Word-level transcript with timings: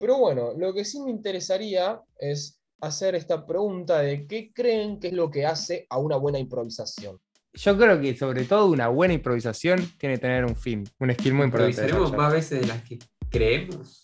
Pero 0.00 0.16
bueno, 0.16 0.54
lo 0.56 0.72
que 0.72 0.82
sí 0.82 0.98
me 1.02 1.10
interesaría 1.10 2.00
es 2.18 2.58
hacer 2.80 3.14
esta 3.14 3.46
pregunta 3.46 3.98
de 3.98 4.26
qué 4.26 4.50
creen 4.50 4.98
que 4.98 5.08
es 5.08 5.12
lo 5.12 5.30
que 5.30 5.44
hace 5.44 5.86
a 5.90 5.98
una 5.98 6.16
buena 6.16 6.38
improvisación. 6.38 7.20
Yo 7.52 7.76
creo 7.76 8.00
que 8.00 8.16
sobre 8.16 8.44
todo 8.44 8.70
una 8.70 8.88
buena 8.88 9.12
improvisación 9.12 9.78
tiene 9.98 10.14
que 10.14 10.22
tener 10.22 10.46
un 10.46 10.56
fin, 10.56 10.88
un 11.00 11.12
skill 11.12 11.34
muy 11.34 11.44
importante. 11.44 11.72
Improvisaremos 11.72 12.16
más 12.16 12.32
veces 12.32 12.62
de 12.62 12.66
las 12.68 12.82
que 12.82 12.98
creemos. 13.28 14.00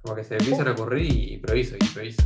Como 0.00 0.14
que 0.14 0.22
se 0.22 0.34
empiezan 0.36 0.68
a 0.68 0.70
ocurrir 0.70 1.12
y 1.12 1.34
improviso, 1.34 1.74
improviso. 1.74 2.22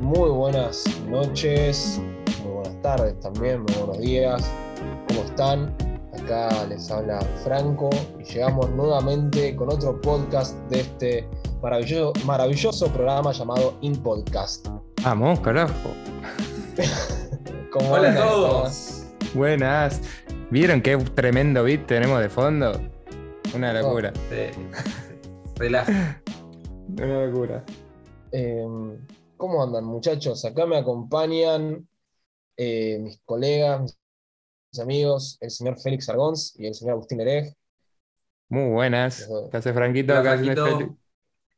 Muy 0.00 0.30
buenas 0.30 0.84
noches, 1.08 2.00
muy 2.42 2.52
buenas 2.54 2.80
tardes 2.80 3.20
también, 3.20 3.60
muy 3.64 3.74
buenos 3.74 4.00
días. 4.00 4.50
¿Cómo 5.12 5.24
están? 5.26 5.76
Acá 6.14 6.64
les 6.70 6.90
habla 6.90 7.20
Franco 7.44 7.90
y 8.18 8.24
llegamos 8.24 8.70
nuevamente 8.70 9.54
con 9.54 9.70
otro 9.70 10.00
podcast 10.00 10.56
de 10.70 10.80
este 10.80 11.28
maravilloso, 11.60 12.14
maravilloso 12.24 12.90
programa 12.90 13.30
llamado 13.30 13.76
In 13.82 14.02
Podcast. 14.02 14.68
Vamos, 15.02 15.38
carajo. 15.40 15.90
¿Cómo 17.72 17.92
Hola 17.92 18.12
a 18.12 18.16
todos. 18.16 19.04
Buenas. 19.34 20.00
¿Vieron 20.50 20.80
qué 20.80 20.96
tremendo 20.96 21.62
beat 21.62 21.86
tenemos 21.86 22.18
de 22.18 22.30
fondo? 22.30 22.72
Una 23.54 23.74
locura. 23.74 24.14
Sí. 24.30 24.58
Relaja. 25.56 26.22
Una 26.88 27.26
locura. 27.26 27.62
Eh, 28.30 28.66
¿Cómo 29.36 29.62
andan 29.62 29.84
muchachos? 29.84 30.42
Acá 30.46 30.64
me 30.64 30.78
acompañan 30.78 31.86
eh, 32.56 32.98
mis 32.98 33.20
colegas, 33.26 33.82
mis 33.82 34.01
amigos, 34.80 35.36
el 35.40 35.50
señor 35.50 35.78
Félix 35.78 36.08
Argons 36.08 36.54
y 36.58 36.66
el 36.66 36.74
señor 36.74 36.92
Agustín 36.94 37.20
Herej. 37.20 37.54
Muy 38.48 38.70
buenas. 38.70 39.28
¿Qué 39.50 39.56
hace 39.56 39.72
Franquito? 39.72 40.12
Hola, 40.12 40.22
¿Qué 40.22 40.28
hace 40.28 40.54
Franquito. 40.54 40.96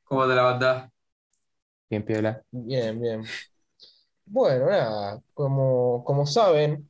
¿Cómo 0.04 0.22
anda 0.22 0.34
la 0.34 0.42
banda? 0.42 0.92
Bien, 1.90 2.04
piola. 2.04 2.42
Bien, 2.50 3.00
bien. 3.00 3.22
Bueno, 4.26 4.66
nada, 4.66 5.20
como, 5.32 6.02
como 6.04 6.26
saben, 6.26 6.88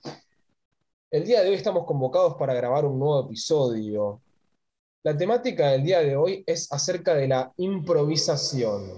el 1.10 1.24
día 1.24 1.42
de 1.42 1.50
hoy 1.50 1.56
estamos 1.56 1.84
convocados 1.84 2.34
para 2.36 2.54
grabar 2.54 2.84
un 2.84 2.98
nuevo 2.98 3.24
episodio. 3.26 4.20
La 5.02 5.16
temática 5.16 5.70
del 5.70 5.82
día 5.84 6.00
de 6.00 6.16
hoy 6.16 6.42
es 6.46 6.72
acerca 6.72 7.14
de 7.14 7.28
la 7.28 7.52
improvisación. 7.56 8.92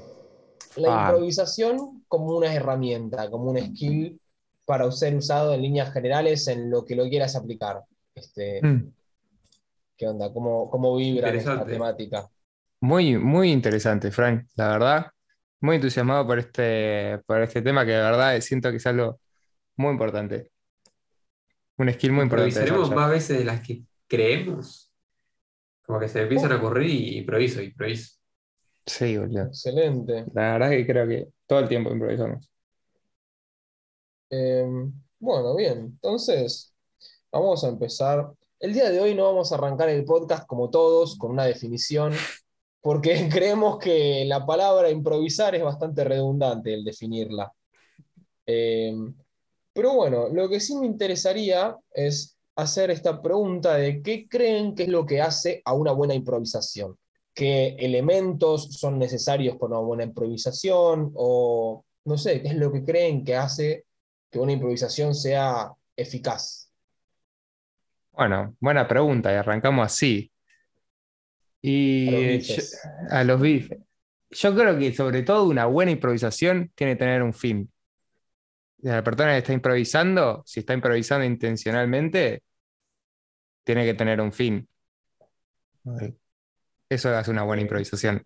La 0.76 1.06
Ah. 1.06 1.10
improvisación 1.10 2.04
como 2.08 2.36
una 2.36 2.52
herramienta, 2.54 3.30
como 3.30 3.50
un 3.50 3.58
skill 3.58 4.20
para 4.66 4.90
ser 4.90 5.14
usado 5.14 5.54
en 5.54 5.62
líneas 5.62 5.92
generales 5.92 6.46
en 6.48 6.70
lo 6.70 6.84
que 6.84 6.96
lo 6.96 7.08
quieras 7.08 7.36
aplicar. 7.36 7.82
Este, 8.14 8.60
Mm. 8.62 8.92
¿qué 9.96 10.08
onda? 10.08 10.32
¿Cómo, 10.32 10.68
cómo 10.68 10.96
vibra 10.96 11.30
esta 11.30 11.64
temática? 11.64 12.28
Muy, 12.80 13.16
muy 13.16 13.50
interesante, 13.52 14.10
Frank, 14.10 14.46
la 14.56 14.68
verdad. 14.68 15.06
Muy 15.60 15.76
entusiasmado 15.76 16.26
por 16.26 16.38
este, 16.38 17.18
por 17.26 17.40
este 17.40 17.62
tema 17.62 17.86
que 17.86 17.92
de 17.92 18.02
verdad 18.02 18.38
siento 18.40 18.70
que 18.70 18.76
es 18.76 18.86
algo 18.86 19.18
muy 19.76 19.92
importante. 19.92 20.50
Un 21.78 21.92
skill 21.92 22.12
muy 22.12 22.24
importante. 22.24 22.50
Improvisaremos 22.50 22.94
más 22.94 23.10
veces 23.10 23.38
de 23.38 23.44
las 23.44 23.60
que 23.60 23.82
creemos. 24.06 24.92
Como 25.82 26.00
que 26.00 26.08
se 26.08 26.22
empiezan 26.22 26.52
a 26.52 26.56
ocurrir 26.56 26.90
y 26.90 27.18
improviso, 27.18 27.62
improviso. 27.62 28.16
Sí, 28.84 29.16
boludo. 29.16 29.44
Excelente. 29.44 30.24
La 30.34 30.52
verdad 30.52 30.70
que 30.70 30.86
creo 30.86 31.06
que 31.06 31.28
todo 31.46 31.60
el 31.60 31.68
tiempo 31.68 31.90
improvisamos. 31.90 32.50
Eh, 34.30 34.66
bueno, 35.18 35.54
bien, 35.56 35.78
entonces 35.78 36.74
vamos 37.30 37.64
a 37.64 37.68
empezar. 37.68 38.32
El 38.58 38.72
día 38.72 38.90
de 38.90 39.00
hoy 39.00 39.14
no 39.14 39.24
vamos 39.24 39.52
a 39.52 39.56
arrancar 39.56 39.88
el 39.88 40.04
podcast 40.04 40.46
como 40.46 40.70
todos, 40.70 41.16
con 41.16 41.32
una 41.32 41.44
definición, 41.44 42.12
porque 42.80 43.28
creemos 43.32 43.78
que 43.78 44.24
la 44.26 44.46
palabra 44.46 44.90
improvisar 44.90 45.54
es 45.54 45.62
bastante 45.62 46.04
redundante 46.04 46.74
el 46.74 46.84
definirla. 46.84 47.52
Eh, 48.46 48.94
pero 49.72 49.94
bueno, 49.94 50.28
lo 50.28 50.48
que 50.48 50.60
sí 50.60 50.74
me 50.76 50.86
interesaría 50.86 51.76
es 51.92 52.36
hacer 52.56 52.90
esta 52.90 53.20
pregunta 53.20 53.74
de 53.74 54.02
qué 54.02 54.26
creen 54.28 54.74
que 54.74 54.84
es 54.84 54.88
lo 54.88 55.04
que 55.04 55.20
hace 55.20 55.60
a 55.64 55.74
una 55.74 55.92
buena 55.92 56.14
improvisación. 56.14 56.96
¿Qué 57.34 57.76
elementos 57.78 58.72
son 58.78 58.98
necesarios 58.98 59.56
para 59.56 59.72
una 59.72 59.86
buena 59.86 60.04
improvisación? 60.04 61.12
O 61.14 61.84
no 62.06 62.16
sé, 62.16 62.40
¿qué 62.40 62.48
es 62.48 62.54
lo 62.54 62.72
que 62.72 62.82
creen 62.82 63.24
que 63.24 63.36
hace 63.36 63.84
que 64.30 64.38
una 64.38 64.52
improvisación 64.52 65.14
sea 65.14 65.72
eficaz? 65.96 66.70
Bueno, 68.12 68.56
buena 68.60 68.88
pregunta 68.88 69.32
y 69.32 69.36
arrancamos 69.36 69.86
así. 69.86 70.32
Y 71.62 72.08
A 72.08 72.10
los 72.12 72.22
eh, 72.22 72.38
bifes. 72.38 72.80
yo- 72.82 73.16
a 73.16 73.24
los 73.24 73.40
bifes. 73.40 73.78
Yo 74.30 74.54
creo 74.54 74.78
que 74.78 74.92
sobre 74.94 75.22
todo 75.22 75.44
una 75.48 75.66
buena 75.66 75.92
improvisación 75.92 76.70
tiene 76.74 76.94
que 76.94 76.98
tener 76.98 77.22
un 77.22 77.32
fin. 77.34 77.70
La 78.78 79.02
persona 79.02 79.32
que 79.32 79.38
está 79.38 79.52
improvisando, 79.52 80.42
si 80.46 80.60
está 80.60 80.74
improvisando 80.74 81.24
intencionalmente, 81.26 82.42
tiene 83.64 83.84
que 83.84 83.94
tener 83.94 84.20
un 84.20 84.32
fin. 84.32 84.68
Eso 86.88 87.10
hace 87.16 87.30
una 87.30 87.42
buena 87.42 87.62
Ok. 87.62 87.66
improvisación. 87.66 88.22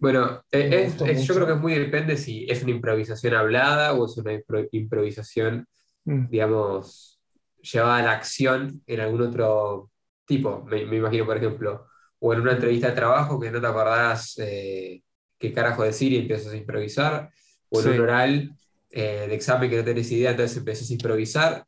Bueno, 0.00 0.42
eh, 0.52 0.84
es- 0.86 1.00
es- 1.02 1.24
yo 1.26 1.34
creo 1.34 1.46
que 1.46 1.52
es 1.54 1.58
muy 1.58 1.74
depende 1.74 2.16
si 2.16 2.46
es 2.48 2.62
una 2.62 2.70
improvisación 2.72 3.34
hablada 3.34 3.94
o 3.94 4.06
es 4.06 4.16
una 4.16 4.32
impro- 4.32 4.68
improvisación, 4.72 5.66
Mm. 6.04 6.28
digamos, 6.30 7.20
llevada 7.60 7.96
a 7.98 8.02
la 8.02 8.12
acción 8.12 8.82
en 8.86 9.00
algún 9.00 9.22
otro 9.22 9.90
tipo. 10.26 10.64
Me, 10.64 10.84
me 10.86 10.96
imagino, 10.96 11.26
por 11.26 11.36
ejemplo, 11.36 11.86
o 12.20 12.32
en 12.32 12.40
una 12.40 12.52
entrevista 12.52 12.88
de 12.88 12.94
trabajo 12.96 13.40
que 13.40 13.50
no 13.50 13.60
te 13.60 13.66
acordás 13.66 14.34
eh, 14.38 15.02
qué 15.38 15.52
carajo 15.52 15.82
decir 15.84 16.12
y 16.12 16.18
empiezas 16.18 16.52
a 16.52 16.56
improvisar, 16.56 17.30
o 17.70 17.78
en 17.80 17.84
Sí. 17.84 17.90
un 17.90 18.00
oral 18.00 18.52
eh, 18.90 19.26
de 19.28 19.34
examen 19.34 19.68
que 19.68 19.76
no 19.76 19.84
tenés 19.84 20.10
idea, 20.12 20.30
entonces 20.30 20.56
empiezas 20.56 20.88
a 20.90 20.92
improvisar. 20.94 21.64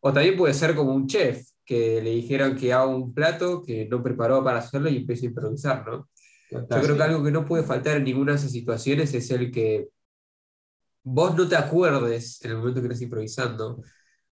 O 0.00 0.12
también 0.12 0.36
puede 0.36 0.54
ser 0.54 0.74
como 0.74 0.92
un 0.94 1.06
chef, 1.06 1.46
que 1.64 2.00
le 2.02 2.10
dijeron 2.10 2.56
que 2.56 2.72
haga 2.72 2.86
un 2.86 3.14
plato 3.14 3.62
que 3.62 3.86
no 3.86 4.02
preparó 4.02 4.42
para 4.44 4.58
hacerlo 4.58 4.88
y 4.90 4.96
empieza 4.98 5.22
a 5.24 5.28
improvisar, 5.28 5.86
¿no? 5.86 6.08
Yo 6.54 6.82
creo 6.82 6.96
que 6.96 7.02
algo 7.02 7.24
que 7.24 7.30
no 7.30 7.44
puede 7.44 7.64
faltar 7.64 7.96
en 7.96 8.04
ninguna 8.04 8.32
de 8.32 8.38
esas 8.38 8.52
situaciones 8.52 9.12
es 9.14 9.30
el 9.30 9.50
que 9.50 9.88
vos 11.02 11.36
no 11.36 11.48
te 11.48 11.56
acuerdes 11.56 12.42
en 12.44 12.52
el 12.52 12.58
momento 12.58 12.80
que 12.80 12.86
estás 12.86 13.02
improvisando, 13.02 13.82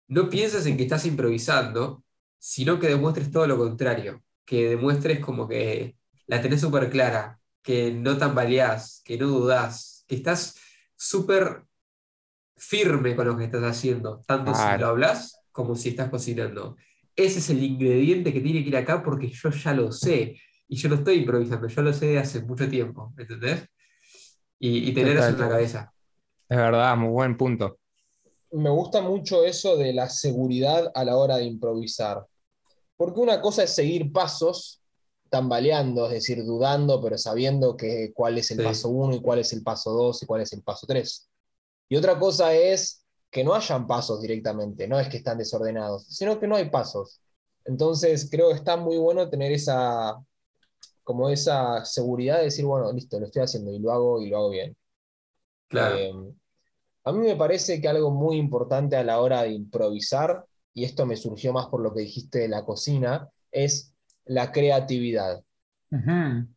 no 0.08 0.28
pienses 0.28 0.66
en 0.66 0.76
que 0.76 0.84
estás 0.84 1.06
improvisando, 1.06 2.04
sino 2.38 2.78
que 2.78 2.88
demuestres 2.88 3.30
todo 3.30 3.46
lo 3.46 3.56
contrario, 3.58 4.22
que 4.44 4.68
demuestres 4.70 5.20
como 5.20 5.48
que 5.48 5.96
la 6.26 6.40
tenés 6.40 6.60
súper 6.60 6.90
clara, 6.90 7.38
que 7.62 7.92
no 7.92 8.18
tambaleás, 8.18 9.02
que 9.04 9.18
no 9.18 9.28
dudás, 9.28 10.04
que 10.06 10.16
estás 10.16 10.56
súper 10.96 11.64
firme 12.56 13.14
con 13.14 13.26
lo 13.26 13.36
que 13.36 13.44
estás 13.44 13.64
haciendo, 13.64 14.22
tanto 14.26 14.54
si 14.54 14.78
lo 14.78 14.86
hablas 14.86 15.38
como 15.52 15.74
si 15.74 15.90
estás 15.90 16.10
cocinando. 16.10 16.76
Ese 17.14 17.38
es 17.38 17.50
el 17.50 17.62
ingrediente 17.62 18.32
que 18.32 18.40
tiene 18.40 18.62
que 18.62 18.68
ir 18.68 18.76
acá 18.76 19.02
porque 19.02 19.28
yo 19.28 19.50
ya 19.50 19.72
lo 19.72 19.90
sé. 19.90 20.40
Y 20.68 20.76
yo 20.76 20.88
no 20.88 20.96
estoy 20.96 21.18
improvisando, 21.18 21.68
yo 21.68 21.82
lo 21.82 21.92
sé 21.92 22.06
de 22.06 22.18
hace 22.18 22.42
mucho 22.42 22.68
tiempo, 22.68 23.12
¿entendés? 23.16 23.66
Y, 24.58 24.90
y 24.90 24.94
tener 24.94 25.16
eso 25.16 25.28
en 25.28 25.38
la 25.40 25.48
cabeza. 25.48 25.92
Es 26.48 26.56
verdad, 26.56 26.96
muy 26.96 27.08
buen 27.10 27.36
punto. 27.36 27.78
Me 28.52 28.70
gusta 28.70 29.00
mucho 29.02 29.44
eso 29.44 29.76
de 29.76 29.92
la 29.92 30.08
seguridad 30.08 30.90
a 30.94 31.04
la 31.04 31.16
hora 31.16 31.36
de 31.36 31.44
improvisar. 31.44 32.24
Porque 32.96 33.20
una 33.20 33.40
cosa 33.40 33.64
es 33.64 33.74
seguir 33.74 34.10
pasos 34.12 34.80
tambaleando, 35.28 36.06
es 36.06 36.12
decir, 36.12 36.44
dudando, 36.44 37.00
pero 37.02 37.18
sabiendo 37.18 37.76
que, 37.76 38.12
cuál 38.14 38.38
es 38.38 38.50
el 38.52 38.58
Sí. 38.58 38.64
paso 38.64 38.88
1 38.88 39.16
y 39.16 39.20
cuál 39.20 39.40
es 39.40 39.52
el 39.52 39.62
paso 39.62 39.90
2 39.92 40.22
y 40.22 40.26
cuál 40.26 40.40
es 40.42 40.52
el 40.52 40.62
paso 40.62 40.86
3. 40.86 41.28
Y 41.88 41.96
otra 41.96 42.18
cosa 42.18 42.54
es 42.54 43.04
que 43.30 43.44
no 43.44 43.54
hayan 43.54 43.86
pasos 43.86 44.20
directamente, 44.22 44.88
no 44.88 44.98
es 44.98 45.08
que 45.08 45.18
están 45.18 45.36
desordenados, 45.38 46.06
sino 46.08 46.38
que 46.40 46.46
no 46.46 46.56
hay 46.56 46.70
pasos. 46.70 47.20
Entonces 47.64 48.28
creo 48.30 48.48
que 48.48 48.54
está 48.54 48.76
muy 48.76 48.96
bueno 48.96 49.28
tener 49.28 49.52
esa, 49.52 50.16
como 51.06 51.30
esa 51.30 51.84
seguridad 51.84 52.38
de 52.38 52.46
decir, 52.46 52.64
bueno, 52.64 52.92
listo, 52.92 53.20
lo 53.20 53.26
estoy 53.26 53.42
haciendo 53.42 53.70
y 53.70 53.78
lo 53.78 53.92
hago 53.92 54.20
y 54.20 54.28
lo 54.28 54.38
hago 54.38 54.50
bien. 54.50 54.76
Claro. 55.68 55.96
Eh, 55.96 56.12
a 57.04 57.12
mí 57.12 57.18
me 57.20 57.36
parece 57.36 57.80
que 57.80 57.86
algo 57.86 58.10
muy 58.10 58.38
importante 58.38 58.96
a 58.96 59.04
la 59.04 59.20
hora 59.20 59.42
de 59.42 59.50
improvisar, 59.50 60.44
y 60.74 60.84
esto 60.84 61.06
me 61.06 61.16
surgió 61.16 61.52
más 61.52 61.66
por 61.66 61.80
lo 61.80 61.94
que 61.94 62.00
dijiste 62.00 62.40
de 62.40 62.48
la 62.48 62.64
cocina, 62.64 63.28
es 63.52 63.94
la 64.24 64.50
creatividad. 64.50 65.44
Nos 65.90 66.48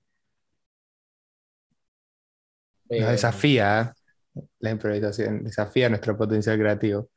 Eh, 2.89 3.03
desafía, 3.03 3.93
¿eh? 4.35 4.41
La 4.57 4.71
improvisación, 4.71 5.43
desafía 5.43 5.89
nuestro 5.89 6.17
potencial 6.17 6.57
creativo. 6.57 7.09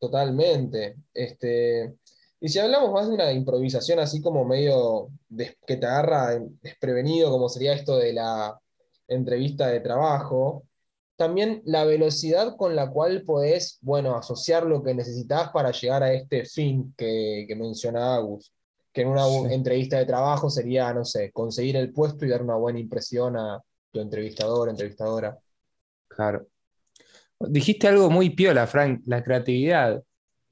Totalmente. 0.00 0.96
Este, 1.14 1.94
y 2.40 2.48
si 2.48 2.58
hablamos 2.58 2.92
más 2.92 3.08
de 3.08 3.14
una 3.14 3.32
improvisación 3.32 3.98
así 3.98 4.20
como 4.20 4.44
medio 4.44 5.08
des- 5.28 5.56
que 5.66 5.76
te 5.76 5.86
agarra 5.86 6.38
desprevenido, 6.62 7.30
como 7.30 7.48
sería 7.48 7.74
esto 7.74 7.96
de 7.98 8.12
la 8.14 8.58
entrevista 9.08 9.68
de 9.68 9.80
trabajo, 9.80 10.64
también 11.16 11.60
la 11.66 11.84
velocidad 11.84 12.56
con 12.56 12.74
la 12.74 12.88
cual 12.90 13.22
podés, 13.24 13.78
bueno, 13.82 14.16
asociar 14.16 14.64
lo 14.64 14.82
que 14.82 14.94
necesitas 14.94 15.50
para 15.50 15.70
llegar 15.70 16.02
a 16.02 16.12
este 16.14 16.46
fin 16.46 16.94
que, 16.96 17.44
que 17.46 17.54
menciona 17.56 18.14
Agus. 18.14 18.52
Que 18.92 19.02
en 19.02 19.08
una 19.08 19.24
Sí. 19.26 19.54
entrevista 19.54 19.98
de 19.98 20.06
trabajo 20.06 20.48
sería, 20.48 20.92
no 20.94 21.04
sé, 21.04 21.30
conseguir 21.32 21.76
el 21.76 21.92
puesto 21.92 22.24
y 22.24 22.28
dar 22.30 22.42
una 22.42 22.56
buena 22.56 22.80
impresión 22.80 23.36
a 23.36 23.62
tu 23.92 24.00
entrevistador, 24.00 24.68
entrevistadora. 24.70 25.38
Claro. 26.08 26.46
Dijiste 27.38 27.86
algo 27.88 28.10
muy 28.10 28.30
piola, 28.30 28.66
Frank, 28.66 29.02
la 29.06 29.22
creatividad. 29.22 30.02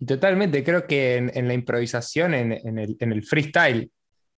Totalmente, 0.06 0.62
creo 0.62 0.86
que 0.86 1.16
en, 1.16 1.30
en 1.34 1.48
la 1.48 1.54
improvisación, 1.54 2.32
en, 2.34 2.52
el, 2.78 3.24
freestyle, 3.24 3.90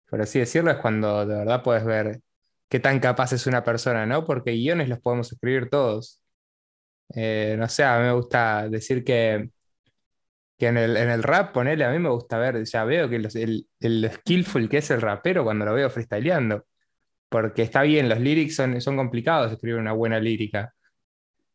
por 0.09 0.21
así 0.21 0.39
decirlo, 0.39 0.71
es 0.71 0.77
cuando 0.77 1.25
de 1.25 1.35
verdad 1.35 1.63
puedes 1.63 1.83
ver 1.85 2.21
qué 2.69 2.79
tan 2.79 2.99
capaz 2.99 3.33
es 3.33 3.45
una 3.47 3.63
persona, 3.63 4.05
¿no? 4.05 4.25
Porque 4.25 4.51
guiones 4.53 4.89
los 4.89 4.99
podemos 5.01 5.31
escribir 5.31 5.69
todos. 5.69 6.21
Eh, 7.15 7.55
no 7.59 7.67
sé, 7.69 7.83
a 7.83 7.97
mí 7.99 8.05
me 8.05 8.13
gusta 8.13 8.69
decir 8.69 9.03
que, 9.03 9.49
que 10.57 10.67
en 10.67 10.77
el, 10.77 11.23
rap, 11.23 11.53
ponele, 11.53 11.85
a 11.85 11.91
mí 11.91 11.99
me 11.99 12.09
gusta 12.09 12.37
ver, 12.37 12.63
ya 12.65 12.83
veo 12.85 13.09
que 13.09 13.17
el, 13.17 13.67
el 13.79 14.11
skillful 14.13 14.69
que 14.69 14.77
es 14.79 14.91
el 14.91 15.01
rapero 15.01 15.43
cuando 15.43 15.65
lo 15.65 15.73
veo 15.73 15.89
freestyleando. 15.89 16.65
Porque 17.29 17.63
está 17.63 17.83
bien, 17.83 18.09
los 18.09 18.19
lyrics 18.19 18.55
son, 18.55 18.81
son 18.81 18.97
complicados 18.97 19.51
escribir 19.51 19.79
una 19.79 19.93
buena 19.93 20.19
lírica 20.19 20.73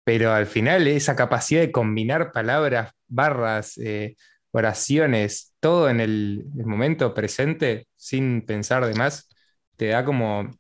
pero 0.05 0.33
al 0.33 0.47
final 0.47 0.87
esa 0.87 1.17
capacidad 1.17 1.61
de 1.61 1.73
combinar 1.73 2.33
palabras, 2.33 2.93
barras, 3.09 3.79
eh, 3.79 4.17
oraciones, 4.53 5.55
todo 5.61 5.89
en 5.89 6.01
el, 6.01 6.45
el 6.59 6.67
momento 6.67 7.15
presente, 7.15 7.89
sin 7.97 8.45
pensar 8.47 8.87
de 8.87 8.95
más, 8.95 9.29
te 9.77 9.89
da 9.89 10.05
como 10.05 10.51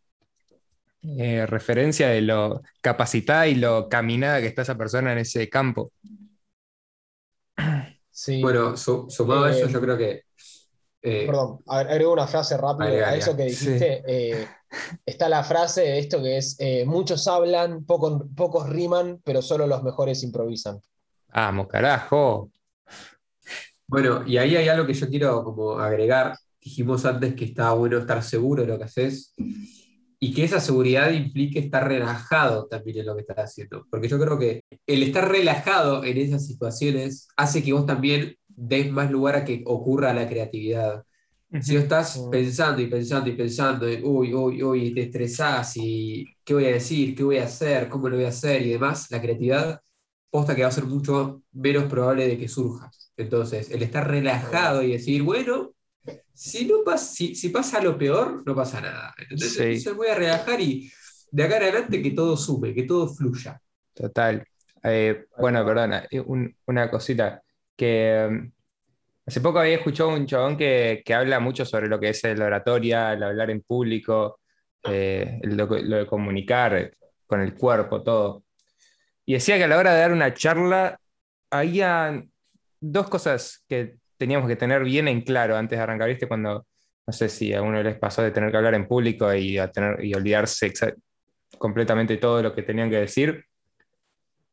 eh, 1.19 1.47
referencia 1.47 2.09
de 2.09 2.23
lo 2.23 2.63
capacitada 2.81 3.47
y 3.47 3.55
lo 3.57 3.89
caminada 3.89 4.41
que 4.41 4.47
está 4.49 4.63
esa 4.63 4.77
persona 4.79 5.13
en 5.13 5.19
ese 5.19 5.49
campo. 5.49 5.93
Sí. 8.11 8.43
Bueno, 8.43 8.77
su- 8.77 9.07
sumado 9.11 9.45
a 9.45 9.51
Eh, 9.51 9.59
eso, 9.59 9.69
yo 9.69 9.81
creo 9.81 9.97
que. 9.99 10.23
eh, 11.03 11.27
Perdón, 11.27 11.61
ag- 11.67 11.89
agrego 11.91 12.13
una 12.13 12.27
frase 12.27 12.57
rápido 12.57 12.89
Agrega, 12.89 13.09
a 13.09 13.15
eso 13.17 13.37
que 13.37 13.45
dijiste. 13.45 14.03
Está 15.07 15.29
la 15.29 15.45
frase 15.45 15.83
de 15.83 15.99
esto 15.99 16.23
que 16.23 16.39
es, 16.39 16.57
eh, 16.59 16.85
muchos 16.87 17.27
hablan, 17.29 17.85
poco- 17.85 18.27
pocos 18.35 18.69
riman, 18.69 19.21
pero 19.25 19.43
solo 19.43 19.67
los 19.67 19.83
mejores 19.83 20.23
improvisan. 20.23 20.81
Vamos, 21.33 21.67
carajo. 21.69 22.51
Bueno, 23.87 24.25
y 24.27 24.39
ahí 24.39 24.57
hay 24.57 24.69
algo 24.69 24.87
que 24.87 24.95
yo 24.95 25.09
quiero 25.09 25.45
como 25.45 25.79
agregar. 25.79 26.37
Dijimos 26.61 27.05
antes 27.05 27.35
que 27.35 27.45
estaba 27.45 27.75
bueno 27.75 27.99
estar 27.99 28.23
seguro 28.23 28.63
de 28.63 28.69
lo 28.69 28.79
que 28.79 28.85
haces 28.85 29.35
y 30.19 30.33
que 30.33 30.45
esa 30.45 30.59
seguridad 30.61 31.11
implique 31.11 31.59
estar 31.59 31.87
relajado 31.87 32.67
también 32.67 32.99
en 33.01 33.07
lo 33.07 33.15
que 33.15 33.21
estás 33.21 33.39
haciendo. 33.39 33.85
Porque 33.91 34.09
yo 34.09 34.19
creo 34.19 34.39
que 34.39 34.63
el 34.87 35.03
estar 35.03 35.29
relajado 35.31 36.03
en 36.05 36.17
esas 36.17 36.47
situaciones 36.47 37.29
hace 37.37 37.63
que 37.63 37.75
vos 37.75 37.85
también 37.85 38.37
des 38.49 38.91
más 38.91 39.11
lugar 39.11 39.35
a 39.37 39.45
que 39.45 39.63
ocurra 39.67 40.15
la 40.15 40.27
creatividad. 40.29 41.05
Si 41.61 41.75
no 41.75 41.81
estás 41.81 42.17
Mm. 42.19 42.31
pensando 42.31 42.83
y 42.83 42.87
pensando 42.89 43.31
y 43.31 43.33
pensando, 43.37 43.87
en, 43.89 44.05
uy, 44.05 44.35
uy, 44.35 44.63
uy, 44.63 44.95
te 44.95 45.03
estresás 45.03 45.77
y 45.77 46.27
qué 46.45 46.55
voy 46.55 46.67
a 46.67 46.73
decir, 46.73 47.15
qué 47.15 47.23
voy 47.23 47.39
a 47.39 47.45
hacer, 47.45 47.89
cómo 47.89 48.09
lo 48.09 48.17
voy 48.17 48.25
a 48.25 48.29
hacer 48.29 48.63
y 48.63 48.71
demás, 48.71 49.11
la 49.11 49.21
creatividad 49.21 49.81
posta 50.31 50.55
que 50.57 50.63
va 50.63 50.69
a 50.69 50.73
ser 50.73 50.85
mucho 50.85 51.43
menos 51.53 51.85
probable 51.85 52.27
de 52.29 52.37
que 52.39 52.49
surja. 52.49 52.91
Entonces, 53.17 53.71
el 53.71 53.83
estar 53.83 54.09
relajado 54.11 54.83
y 54.83 54.93
decir, 54.93 55.23
bueno, 55.23 55.75
si, 56.35 56.67
no 56.67 56.79
pas- 56.85 56.99
si, 56.99 57.35
si 57.35 57.49
pasa 57.51 57.81
lo 57.81 57.97
peor, 57.97 58.43
no 58.45 58.55
pasa 58.55 58.81
nada. 58.81 59.15
¿entendés? 59.19 59.53
Sí. 59.55 59.63
Entonces 59.63 59.95
voy 59.97 60.09
a 60.09 60.15
relajar 60.17 60.61
y 60.61 60.91
de 61.31 61.43
acá 61.45 61.57
en 61.59 61.63
adelante 61.65 62.03
que 62.03 62.11
todo 62.11 62.37
sume, 62.37 62.75
que 62.75 62.83
todo 62.83 63.09
fluya. 63.09 63.61
Total. 63.95 64.45
Eh, 64.83 65.27
bueno, 65.39 65.65
perdona, 65.65 66.07
eh, 66.11 66.21
un- 66.21 66.55
una 66.67 66.91
cosita. 66.91 67.43
Que 67.77 68.27
um, 68.29 68.51
hace 69.27 69.41
poco 69.41 69.59
había 69.59 69.77
escuchado 69.77 70.11
un 70.11 70.27
chabón 70.27 70.57
que, 70.57 71.03
que 71.05 71.15
habla 71.15 71.41
mucho 71.41 71.65
sobre 71.65 71.89
lo 71.89 71.99
que 71.99 72.11
es 72.11 72.23
la 72.25 72.47
oratoria, 72.47 73.13
el 73.13 73.23
hablar 73.23 73.51
en 73.51 73.63
público, 73.63 74.41
eh, 74.85 75.39
lo, 75.43 75.67
de 75.67 76.07
comunicar 76.07 76.93
con 77.27 77.41
el 77.41 77.55
cuerpo, 77.55 78.03
todo. 78.03 78.45
Y 79.27 79.35
decía 79.35 79.57
que 79.57 79.65
a 79.65 79.69
la 79.69 79.79
hora 79.79 79.95
de 79.95 80.01
dar 80.01 80.13
una 80.13 80.35
charla 80.35 80.99
había 81.51 82.23
dos 82.81 83.09
cosas 83.09 83.65
que 83.69 83.97
teníamos 84.19 84.49
que 84.49 84.57
tener 84.57 84.85
bien 84.85 85.09
en 85.09 85.23
claro 85.23 85.57
antes 85.57 85.79
de 85.79 85.83
arrancar, 85.83 86.09
¿viste? 86.09 86.29
Cuando, 86.29 86.67
no 87.07 87.13
sé 87.13 87.29
si 87.29 87.55
a 87.55 87.63
uno 87.63 87.83
les 87.83 87.99
pasó 87.99 88.23
de 88.23 88.31
tener 88.31 88.51
que 88.51 88.57
hablar 88.57 88.75
en 88.75 88.87
público 88.87 89.33
y, 89.35 89.59
a 89.59 89.71
tener, 89.71 90.05
y 90.05 90.15
olvidarse 90.15 90.73
completamente 91.59 92.19
todo 92.19 92.43
lo 92.43 92.55
que 92.55 92.63
tenían 92.63 92.91
que 92.91 92.99
decir 92.99 93.47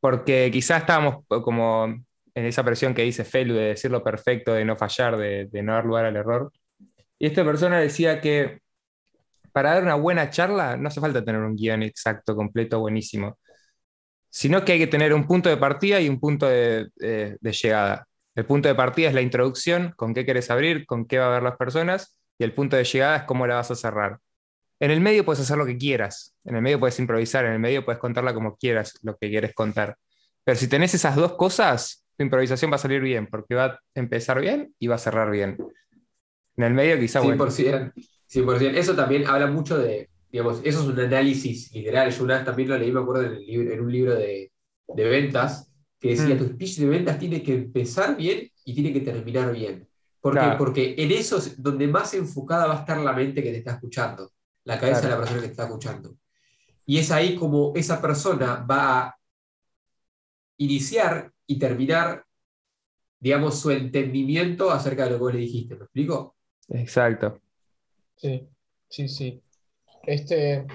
porque 0.01 0.49
quizás 0.51 0.81
estábamos 0.81 1.23
como 1.27 1.95
en 2.35 2.45
esa 2.45 2.63
presión 2.63 2.93
que 2.93 3.03
dice 3.03 3.25
Felu 3.25 3.53
de 3.53 3.67
decirlo 3.69 4.03
perfecto, 4.03 4.53
de 4.53 4.65
no 4.65 4.75
fallar, 4.75 5.17
de, 5.17 5.49
no 5.63 5.73
dar 5.73 5.85
lugar 5.85 6.05
al 6.05 6.15
error. 6.15 6.51
Y 7.19 7.27
esta 7.27 7.43
persona 7.43 7.79
decía 7.79 8.21
que 8.21 8.59
para 9.51 9.73
dar 9.73 9.83
una 9.83 9.95
buena 9.95 10.29
charla 10.29 10.77
no 10.77 10.87
hace 10.87 11.01
falta 11.01 11.23
tener 11.23 11.41
un 11.41 11.55
guion 11.55 11.83
exacto, 11.83 12.35
completo, 12.35 12.79
buenísimo, 12.79 13.37
sino 14.29 14.63
que 14.63 14.73
hay 14.73 14.79
que 14.79 14.87
tener 14.87 15.13
un 15.13 15.27
punto 15.27 15.49
de 15.49 15.57
partida 15.57 15.99
y 15.99 16.09
un 16.09 16.19
punto 16.19 16.47
de 16.47 16.89
llegada. 17.41 18.07
El 18.33 18.45
punto 18.45 18.69
de 18.69 18.75
partida 18.75 19.09
es 19.09 19.13
la 19.13 19.21
introducción, 19.21 19.93
con 19.97 20.13
qué 20.13 20.23
quieres 20.23 20.49
abrir, 20.49 20.85
con 20.85 21.05
qué 21.05 21.19
va 21.19 21.27
a 21.27 21.31
ver 21.31 21.43
las 21.43 21.57
personas, 21.57 22.17
y 22.37 22.43
el 22.43 22.53
punto 22.53 22.77
de 22.77 22.85
llegada 22.85 23.17
es 23.17 23.23
cómo 23.23 23.45
la 23.45 23.55
vas 23.55 23.71
a 23.71 23.75
cerrar. 23.75 24.19
En 24.79 24.89
el 24.89 25.01
medio 25.01 25.25
puedes 25.25 25.41
hacer 25.41 25.57
lo 25.57 25.65
que 25.65 25.77
quieras, 25.77 26.33
en 26.45 26.55
el 26.55 26.61
medio 26.61 26.79
puedes 26.79 26.97
improvisar, 26.97 27.45
en 27.45 27.53
el 27.53 27.59
medio 27.59 27.85
puedes 27.85 27.99
contarla 27.99 28.33
como 28.33 28.57
quieras, 28.57 28.97
lo 29.03 29.17
que 29.17 29.29
quieres 29.29 29.53
contar. 29.53 29.97
Pero 30.43 30.57
si 30.57 30.67
tenés 30.67 30.93
esas 30.93 31.15
dos 31.15 31.35
cosas, 31.35 32.00
tu 32.17 32.23
improvisación 32.23 32.71
va 32.71 32.75
a 32.75 32.79
salir 32.79 33.01
bien, 33.01 33.27
porque 33.27 33.55
va 33.55 33.65
a 33.65 33.79
empezar 33.95 34.39
bien 34.41 34.73
y 34.79 34.87
va 34.87 34.95
a 34.95 34.99
cerrar 34.99 35.29
bien. 35.31 35.57
En 36.57 36.63
el 36.63 36.73
medio 36.73 36.99
quizá, 36.99 37.19
bueno, 37.21 37.43
100%, 37.49 37.93
100%. 38.27 38.77
Eso 38.77 38.95
también 38.95 39.25
habla 39.27 39.47
mucho 39.47 39.77
de, 39.77 40.09
digamos, 40.31 40.61
eso 40.63 40.81
es 40.81 40.85
un 40.87 40.99
análisis 40.99 41.71
literal. 41.73 42.11
Yo 42.11 42.23
una 42.23 42.35
vez 42.35 42.45
también 42.45 42.69
lo 42.69 42.77
leí, 42.77 42.91
me 42.91 42.99
acuerdo, 42.99 43.23
en, 43.23 43.33
el 43.33 43.45
libro- 43.45 43.71
en 43.73 43.81
un 43.81 43.91
libro 43.91 44.15
de, 44.15 44.51
de 44.87 45.03
ventas, 45.05 45.71
que 45.99 46.09
decía, 46.09 46.35
Mm. 46.35 46.37
tu 46.39 46.45
speech 46.45 46.77
de 46.79 46.85
ventas 46.87 47.19
tiene 47.19 47.41
que 47.43 47.53
empezar 47.53 48.17
bien 48.17 48.49
y 48.65 48.73
tiene 48.73 48.91
que 48.91 49.01
terminar 49.01 49.53
bien. 49.53 49.87
¿Por 50.19 50.33
qué? 50.33 50.55
Porque 50.57 50.95
en 50.97 51.11
eso 51.11 51.37
es 51.37 51.61
donde 51.61 51.87
más 51.87 52.13
enfocada 52.13 52.67
va 52.67 52.75
a 52.77 52.79
estar 52.81 52.97
la 52.99 53.13
mente 53.13 53.41
que 53.41 53.51
te 53.51 53.57
está 53.57 53.71
escuchando, 53.73 54.31
la 54.65 54.79
cabeza 54.79 54.99
Claro. 55.01 55.07
de 55.07 55.15
la 55.15 55.17
persona 55.21 55.41
que 55.41 55.47
te 55.47 55.51
está 55.51 55.63
escuchando. 55.65 56.15
Y 56.85 56.97
es 56.99 57.09
ahí 57.11 57.35
como 57.35 57.73
esa 57.75 58.01
persona 58.01 58.65
va 58.69 58.99
a 59.07 59.15
iniciar 60.57 61.31
y 61.51 61.59
terminar, 61.59 62.25
digamos, 63.19 63.59
su 63.59 63.71
entendimiento 63.71 64.71
acerca 64.71 65.03
de 65.03 65.11
lo 65.11 65.15
que 65.17 65.23
vos 65.23 65.33
le 65.33 65.39
dijiste. 65.41 65.75
¿Me 65.75 65.83
explico? 65.83 66.35
exacto. 66.69 67.41
Sí, 68.15 68.47
sí, 68.87 69.09
sí. 69.09 69.43
Este, 70.03 70.65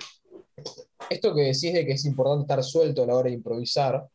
esto 1.09 1.35
que 1.35 1.43
decís 1.43 1.73
de 1.73 1.87
que 1.87 1.93
es 1.93 2.05
importante 2.05 2.43
estar 2.43 2.63
suelto 2.63 3.03
a 3.03 3.07
la 3.07 3.15
hora 3.15 3.31
de 3.31 3.37
improvisar, 3.37 4.07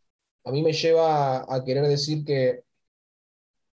a 0.43 0.51
mí 0.51 0.61
me 0.61 0.73
lleva 0.73 1.51
a 1.51 1.63
querer 1.63 1.87
decir 1.87 2.23
que 2.23 2.63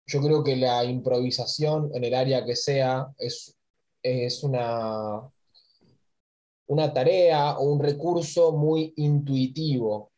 yo 0.05 0.21
creo 0.21 0.43
que 0.43 0.57
la 0.57 0.83
improvisación 0.83 1.89
en 1.93 2.03
el 2.03 2.13
área 2.13 2.43
que 2.43 2.57
sea 2.57 3.07
es, 3.17 3.55
es 4.01 4.43
una, 4.43 5.21
una 6.67 6.93
tarea 6.93 7.57
o 7.57 7.71
un 7.71 7.79
recurso 7.79 8.51
muy 8.51 8.93
intuitivo, 8.97 10.12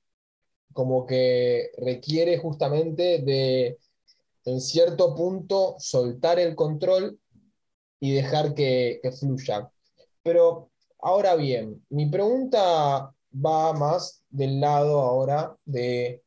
como 0.76 1.06
que 1.06 1.72
requiere 1.78 2.38
justamente 2.38 3.20
de, 3.20 3.80
en 4.44 4.60
cierto 4.60 5.16
punto, 5.16 5.78
soltar 5.80 6.38
el 6.38 6.54
control 6.54 7.18
y 8.02 8.12
dejar 8.12 8.54
que, 8.54 9.00
fluya. 9.18 9.72
Pero 10.22 10.70
ahora 11.00 11.36
bien, 11.38 11.82
mi 11.88 12.08
pregunta 12.08 13.10
va 13.34 13.72
más 13.72 14.22
del 14.30 14.60
lado 14.60 15.00
ahora 15.00 15.56
de 15.64 16.22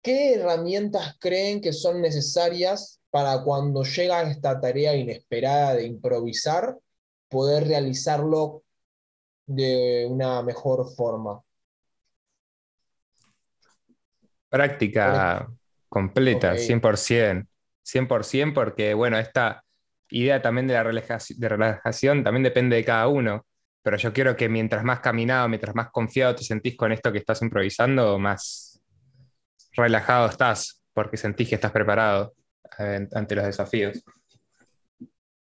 qué 0.00 0.34
herramientas 0.34 1.16
creen 1.18 1.60
que 1.60 1.72
son 1.72 2.00
necesarias 2.00 3.00
para 3.10 3.42
cuando 3.42 3.82
llega 3.82 4.30
esta 4.30 4.60
tarea 4.60 4.94
inesperada 4.94 5.74
de 5.74 5.86
improvisar, 5.86 6.78
poder 7.28 7.66
realizarlo 7.66 8.62
de 9.44 10.06
una 10.08 10.40
mejor 10.42 10.88
forma. 10.94 11.42
Práctica 14.50 15.48
completa, 15.88 16.52
Ok. 16.52 16.58
100%. 16.58 17.46
100% 17.82 18.54
porque, 18.54 18.94
bueno, 18.94 19.18
esta 19.18 19.64
idea 20.10 20.42
también 20.42 20.66
de 20.66 20.74
la 20.74 20.84
relajaci- 20.84 21.36
de 21.36 21.48
relajación 21.48 22.22
también 22.22 22.42
depende 22.42 22.76
de 22.76 22.84
cada 22.84 23.08
uno. 23.08 23.46
Pero 23.82 23.96
yo 23.96 24.12
quiero 24.12 24.36
que 24.36 24.48
mientras 24.48 24.84
más 24.84 25.00
caminado, 25.00 25.48
mientras 25.48 25.74
más 25.74 25.90
confiado 25.90 26.34
te 26.34 26.44
sentís 26.44 26.76
con 26.76 26.92
esto 26.92 27.10
que 27.10 27.18
estás 27.18 27.40
improvisando, 27.42 28.18
más 28.18 28.80
relajado 29.72 30.28
estás, 30.28 30.82
porque 30.92 31.16
sentís 31.16 31.48
que 31.48 31.54
estás 31.54 31.72
preparado 31.72 32.34
eh, 32.78 33.06
ante 33.14 33.34
los 33.34 33.46
desafíos. 33.46 34.04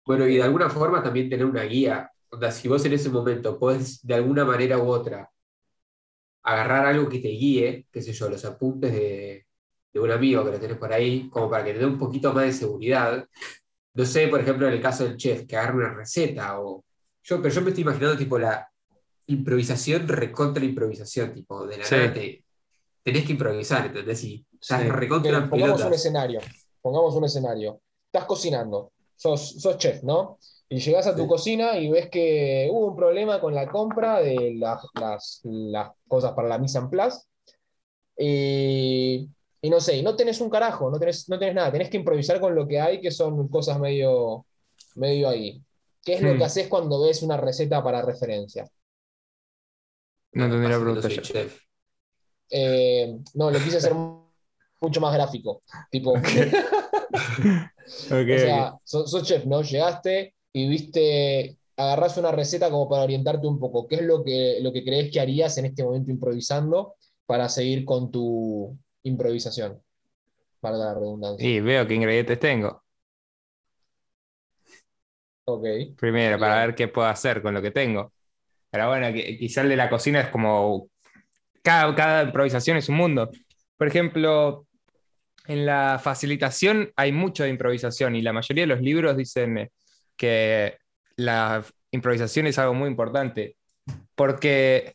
Bueno, 0.05 0.27
y 0.29 0.37
de 0.37 0.43
alguna 0.43 0.69
forma 0.69 1.03
también 1.03 1.29
tener 1.31 1.47
una 1.47 1.63
guía. 1.63 2.11
O 2.29 2.39
sea, 2.39 2.51
si 2.51 2.69
vos 2.69 2.85
en 2.85 2.93
ese 2.93 3.09
momento 3.09 3.59
podés 3.59 4.05
de 4.07 4.15
alguna 4.15 4.45
manera 4.45 4.79
u 4.79 4.89
otra 4.89 5.31
agarrar 6.47 6.87
algo 6.87 7.09
que 7.09 7.19
te 7.19 7.29
guíe, 7.29 7.87
qué 7.91 8.01
sé 8.03 8.13
yo, 8.13 8.29
los 8.29 8.45
apuntes 8.45 8.93
de, 8.93 9.47
de 9.93 10.01
un 10.01 10.11
amigo 10.11 10.45
que 10.45 10.53
lo 10.53 10.61
tenés 10.61 10.79
por 10.79 10.93
ahí, 10.93 11.29
como 11.29 11.51
para 11.51 11.65
que 11.65 11.73
te 11.73 11.81
dé 11.81 11.87
un 11.87 11.99
poquito 11.99 12.33
más 12.33 12.45
de 12.47 12.53
seguridad. 12.53 13.27
No 13.95 14.05
sé, 14.05 14.29
por 14.29 14.41
ejemplo, 14.41 14.69
en 14.69 14.75
el 14.75 14.81
caso 14.81 15.05
del 15.05 15.17
chef, 15.17 15.47
que 15.47 15.57
agarre 15.57 15.77
una 15.79 15.95
receta 15.95 16.61
o... 16.61 16.85
Yo, 17.25 17.43
pero 17.43 17.53
yo 17.53 17.61
me 17.63 17.71
estoy 17.71 17.83
imaginando 17.83 18.17
tipo 18.17 18.39
la 18.39 18.71
improvisación 19.27 20.07
recontra 20.07 20.65
improvisación, 20.65 21.33
tipo, 21.35 21.67
de 21.67 21.79
la 21.79 21.85
Sí. 21.85 21.95
nada 21.97 22.13
te- 22.15 22.45
tenés 23.03 23.25
que 23.25 23.33
improvisar, 23.33 23.87
¿entendés? 23.87 24.23
Y 24.25 24.47
estás 24.61 24.83
Sí. 24.83 24.89
recontra 24.89 25.49
pongamos 25.51 25.83
un 25.85 25.95
escenario. 25.95 26.41
Pongamos 26.81 27.15
un 27.17 27.25
escenario. 27.25 27.81
Estás 28.13 28.27
cocinando, 28.27 28.93
sos, 29.17 29.61
sos 29.61 29.77
chef, 29.79 30.03
¿no? 30.05 30.39
Y 30.69 30.81
llegás 30.81 31.07
a 31.07 31.15
tu 31.15 31.23
Sí. 31.23 31.29
cocina 31.29 31.79
y 31.79 31.89
ves 31.91 32.11
que 32.11 32.69
hubo 32.73 32.87
un 32.87 32.97
problema 32.97 33.41
con 33.41 33.55
la 33.55 33.69
compra 33.69 34.21
de 34.21 34.55
las, 34.57 34.83
las- 34.95 35.41
las 35.45 35.91
cosas 36.09 36.33
para 36.33 36.49
la 36.49 36.59
mise 36.59 36.79
en 36.79 36.91
place. 36.91 37.21
Y, 38.19 39.29
y 39.63 39.71
no 39.71 39.81
sé, 39.81 39.97
y 39.99 40.03
no 40.03 40.17
tenés 40.17 40.41
un 40.41 40.51
carajo, 40.51 40.91
no 40.91 40.99
tenés, 40.99 41.29
no 41.29 41.39
tenés 41.39 41.55
nada, 41.55 41.71
tenés 41.71 41.91
que 41.91 41.99
improvisar 41.99 42.41
con 42.41 42.55
lo 42.55 42.67
que 42.67 42.81
hay, 42.81 43.01
que 43.01 43.11
son 43.11 43.47
cosas 43.49 43.79
medio, 43.79 44.47
medio 44.97 45.29
ahí. 45.29 45.63
¿Qué 46.05 46.15
es 46.15 46.23
lo 46.23 46.35
Hmm. 46.35 46.39
que 46.39 46.45
haces 46.45 46.69
cuando 46.69 47.03
ves 47.03 47.23
una 47.23 47.37
receta 47.37 47.83
para 47.83 48.03
referencia? 48.03 48.69
No 50.33 50.45
entendí 50.45 50.69
la 50.69 50.81
pregunta 50.81 51.09
yo. 51.09 51.23
chef. 51.23 51.61
Eh, 52.51 53.17
no, 53.35 53.51
lo 53.51 53.59
quise 53.59 53.79
hacer 53.79 53.93
mucho 54.81 55.01
más 55.01 55.13
gráfico. 55.15 55.63
Tipo, 55.91 56.15
O 58.35 58.39
sea, 58.39 58.75
sos, 58.85 59.11
sos 59.11 59.23
chef, 59.25 59.45
¿no? 59.47 59.63
Llegaste 59.63 60.35
y 60.57 60.67
viste, 60.69 61.59
agarrás 61.77 62.17
una 62.17 62.33
receta 62.33 62.71
como 62.71 62.89
para 62.89 63.03
orientarte 63.03 63.47
un 63.47 63.59
poco. 63.59 63.87
¿Qué 63.87 63.97
es 63.97 64.03
lo 64.03 64.25
que, 64.25 64.57
lo 64.63 64.73
que 64.73 64.83
crees 64.83 65.13
que 65.13 65.21
harías 65.21 65.59
en 65.59 65.67
este 65.67 65.85
momento 65.85 66.11
improvisando 66.11 66.95
para 67.27 67.47
seguir 67.51 67.85
con 67.85 68.11
tu 68.11 68.75
improvisación? 69.03 69.79
Para 70.59 70.79
la 70.79 70.95
redundancia. 70.95 71.47
Y 71.47 71.61
veo 71.61 71.87
qué 71.87 71.95
ingredientes 71.95 72.41
tengo. 72.41 72.83
Ok. 75.45 75.65
Primero, 75.99 76.39
para 76.39 76.55
Bien. 76.55 76.67
ver 76.69 76.75
qué 76.75 76.89
puedo 76.89 77.07
hacer 77.07 77.43
con 77.43 77.53
lo 77.53 77.61
que 77.61 77.71
tengo. 77.71 78.15
Pero 78.71 78.89
bueno, 78.89 79.09
qui- 79.09 79.39
quizá 79.39 79.61
el 79.61 79.69
de 79.69 79.77
la 79.77 79.91
cocina 79.91 80.21
es 80.23 80.29
como. 80.29 80.89
Cada, 81.63 81.95
cada 81.95 82.23
improvisación 82.23 82.79
es 82.79 82.89
un 82.89 82.97
mundo. 82.97 83.31
Por 83.77 83.89
ejemplo, 83.89 84.67
en 85.47 85.67
la 85.67 86.01
facilitación 86.03 86.91
hay 86.97 87.13
mucho 87.13 87.43
de 87.45 87.51
improvisación 87.51 88.17
y 88.17 88.23
la 88.23 88.33
mayoría 88.33 88.63
de 88.63 88.69
los 88.69 88.81
libros 88.81 89.19
dicen 89.19 89.59
eh, 89.59 89.71
que 90.17 90.79
la 91.17 91.65
improvisación 91.91 92.47
es 92.47 92.59
algo 92.59 92.75
muy 92.75 92.89
importante 92.89 93.57
porque 94.15 94.95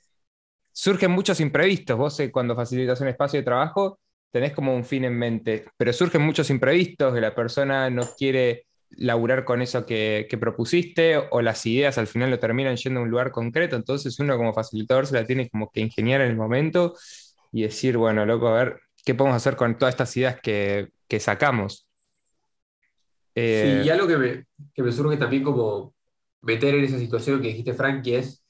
surgen 0.71 1.11
muchos 1.11 1.39
imprevistos. 1.39 1.97
Vos 1.97 2.19
eh, 2.19 2.31
cuando 2.31 2.55
facilitas 2.55 3.01
un 3.01 3.07
espacio 3.09 3.39
de 3.39 3.45
trabajo 3.45 3.99
tenés 4.31 4.53
como 4.53 4.75
un 4.75 4.85
fin 4.85 5.03
en 5.05 5.17
mente, 5.17 5.65
pero 5.77 5.91
surgen 5.93 6.21
muchos 6.21 6.49
imprevistos 6.49 7.13
que 7.13 7.21
la 7.21 7.35
persona 7.35 7.89
no 7.89 8.03
quiere 8.17 8.65
laburar 8.91 9.45
con 9.45 9.61
eso 9.61 9.85
que, 9.85 10.27
que 10.29 10.37
propusiste 10.37 11.17
o 11.17 11.41
las 11.41 11.65
ideas 11.65 11.97
al 11.97 12.07
final 12.07 12.29
lo 12.29 12.39
terminan 12.39 12.75
yendo 12.77 12.99
a 12.99 13.03
un 13.03 13.09
lugar 13.09 13.31
concreto, 13.31 13.75
entonces 13.75 14.19
uno 14.19 14.37
como 14.37 14.53
facilitador 14.53 15.07
se 15.07 15.15
la 15.15 15.25
tiene 15.25 15.49
como 15.49 15.69
que 15.69 15.81
ingeniar 15.81 16.21
en 16.21 16.31
el 16.31 16.37
momento 16.37 16.95
y 17.51 17.63
decir, 17.63 17.97
bueno, 17.97 18.25
loco, 18.25 18.47
a 18.47 18.63
ver, 18.63 18.81
¿qué 19.05 19.15
podemos 19.15 19.37
hacer 19.37 19.55
con 19.55 19.77
todas 19.77 19.93
estas 19.93 20.15
ideas 20.17 20.39
que, 20.41 20.89
que 21.07 21.19
sacamos? 21.19 21.87
Eh, 23.35 23.43
Sí, 23.45 23.81
y 23.83 23.89
algo 23.89 24.07
que 24.07 24.17
me, 24.17 24.45
que 24.73 24.83
me 24.83 24.91
surge 24.91 25.17
también 25.17 25.43
como 25.43 25.93
meter 26.41 26.75
en 26.75 26.85
esa 26.85 26.97
situación 26.99 27.41
que 27.41 27.49
dijiste, 27.49 27.73
Frankie, 27.73 28.15
es 28.15 28.43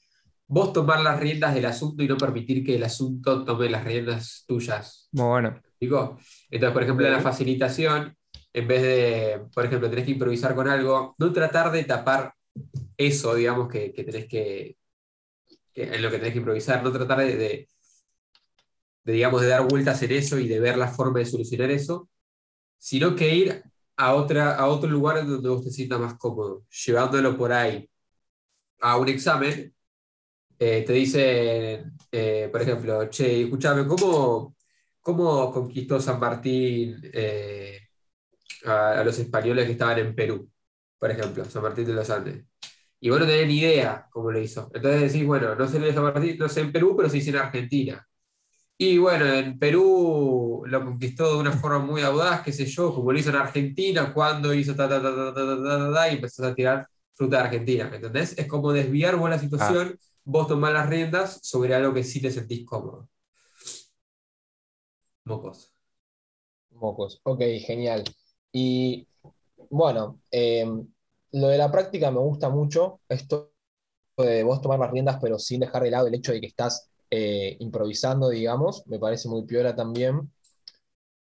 vos 0.46 0.72
tomar 0.72 1.00
las 1.00 1.18
riendas 1.20 1.54
del 1.54 1.66
asunto 1.66 2.02
y 2.02 2.08
no 2.08 2.18
permitir 2.18 2.64
que 2.64 2.76
el 2.76 2.84
asunto 2.84 3.44
tome 3.44 3.68
las 3.70 3.84
riendas 3.84 4.44
tuyas. 4.46 5.12
muy 5.12 5.24
bueno. 5.26 5.62
¿Digo? 5.80 6.18
Entonces, 6.50 6.74
por 6.74 6.82
ejemplo, 6.84 7.06
en 7.06 7.12
la 7.12 7.20
facilitación, 7.20 8.16
en 8.52 8.68
vez 8.68 8.82
de, 8.82 9.42
por 9.54 9.66
ejemplo, 9.66 9.90
tenés 9.90 10.04
que 10.06 10.12
improvisar 10.12 10.54
con 10.54 10.68
algo, 10.68 11.14
no 11.18 11.32
tratar 11.32 11.72
de 11.72 11.84
tapar 11.84 12.34
eso, 12.96 13.34
digamos, 13.34 13.68
que, 13.68 13.92
que 13.92 14.04
tenés 14.04 14.26
que, 14.28 14.78
que- 15.74 15.84
en 15.94 16.02
lo 16.02 16.10
que 16.10 16.18
tenés 16.18 16.32
que 16.32 16.38
improvisar, 16.40 16.82
no 16.82 16.92
tratar 16.92 17.18
de, 17.20 17.36
de- 17.36 17.68
de, 19.04 19.12
digamos, 19.12 19.40
de 19.42 19.48
dar 19.48 19.66
vueltas 19.68 20.02
en 20.02 20.12
eso 20.12 20.38
y 20.38 20.48
de 20.48 20.60
ver 20.60 20.76
la 20.78 20.88
forma 20.88 21.18
de 21.18 21.26
solucionar 21.26 21.70
eso, 21.70 22.08
sino 22.78 23.16
que 23.16 23.34
ir 23.36 23.64
a, 23.96 24.14
otra, 24.14 24.56
a 24.56 24.66
otro 24.66 24.88
lugar 24.90 25.18
en 25.18 25.28
donde 25.28 25.48
vos 25.48 25.64
te 25.64 25.70
sientas 25.70 26.00
más 26.00 26.14
cómodo, 26.18 26.64
llevándolo 26.86 27.36
por 27.36 27.52
ahí 27.52 27.88
a 28.80 28.96
un 28.98 29.08
examen. 29.08 29.74
eh, 30.58 30.84
te 30.86 30.92
dicen, 30.92 31.96
eh, 32.12 32.48
por 32.52 32.62
ejemplo, 32.62 33.08
che, 33.10 33.42
escúchame, 33.44 33.86
¿cómo, 33.86 34.56
cómo 35.00 35.52
conquistó 35.52 36.00
San 36.00 36.20
Martín 36.20 37.00
eh, 37.12 37.78
a, 38.66 39.00
a 39.00 39.04
los 39.04 39.18
españoles 39.18 39.66
que 39.66 39.72
estaban 39.72 39.98
en 39.98 40.14
Perú? 40.14 40.50
Por 40.98 41.10
ejemplo, 41.10 41.44
San 41.44 41.62
Martín 41.62 41.86
de 41.86 41.94
los 41.94 42.10
Andes. 42.10 42.44
Y 43.00 43.10
vos 43.10 43.20
no 43.20 43.26
tenés 43.26 43.46
ni 43.48 43.58
idea 43.60 44.08
cómo 44.10 44.30
lo 44.32 44.40
hizo. 44.40 44.70
Entonces 44.74 45.12
decís, 45.12 45.26
bueno, 45.26 45.54
no 45.56 45.68
sé 45.68 45.78
de 45.80 45.92
San 45.94 46.04
Martín, 46.04 46.38
no 46.38 46.48
sé 46.48 46.60
en 46.62 46.72
Perú, 46.72 46.94
pero 46.96 47.14
hizo 47.14 47.30
en 47.30 47.36
Argentina. 47.36 48.06
Y 48.84 48.98
bueno, 48.98 49.26
en 49.26 49.60
Perú 49.60 50.64
lo 50.66 50.84
conquistó 50.84 51.34
de 51.34 51.38
una 51.38 51.52
forma 51.52 51.78
muy 51.78 52.02
audaz, 52.02 52.42
qué 52.42 52.52
sé 52.52 52.66
yo, 52.66 52.92
como 52.92 53.12
lo 53.12 53.18
hizo 53.20 53.30
en 53.30 53.36
Argentina, 53.36 54.12
cuando 54.12 54.52
hizo 54.52 54.74
ta, 54.74 54.88
ta, 54.88 55.00
ta, 55.00 55.14
ta, 55.14 55.32
ta, 55.32 55.46
ta, 55.46 55.78
ta, 55.78 55.94
ta 55.94 56.10
y 56.10 56.14
empezás 56.16 56.46
a 56.46 56.52
tirar 56.52 56.88
fruta 57.14 57.36
de 57.36 57.42
Argentina, 57.44 57.88
¿me 57.88 57.96
entendés? 57.96 58.36
Es 58.36 58.48
como 58.48 58.72
desviar 58.72 59.14
vos 59.14 59.30
la 59.30 59.36
ah. 59.36 59.38
situación, 59.38 59.96
vos 60.24 60.48
tomás 60.48 60.72
las 60.72 60.88
riendas 60.88 61.38
sobre 61.44 61.76
algo 61.76 61.94
que 61.94 62.02
sí 62.02 62.20
te 62.20 62.32
sentís 62.32 62.66
cómodo. 62.66 63.08
Mocos. 65.26 65.72
Mocos, 66.70 67.20
ok, 67.22 67.40
genial. 67.64 68.02
Y 68.50 69.06
bueno, 69.70 70.18
em, 70.32 70.88
lo 71.30 71.46
de 71.46 71.58
la 71.58 71.70
práctica 71.70 72.10
me 72.10 72.18
gusta 72.18 72.48
mucho, 72.48 73.00
esto 73.08 73.52
de 74.16 74.42
vos 74.42 74.60
tomar 74.60 74.80
las 74.80 74.90
riendas 74.90 75.18
pero 75.22 75.38
sin 75.38 75.60
dejar 75.60 75.84
de 75.84 75.90
lado 75.92 76.08
el 76.08 76.14
hecho 76.14 76.32
de 76.32 76.40
que 76.40 76.48
estás 76.48 76.91
eh, 77.14 77.58
improvisando, 77.60 78.30
digamos, 78.30 78.86
me 78.86 78.98
parece 78.98 79.28
muy 79.28 79.44
piola 79.44 79.76
también. 79.76 80.32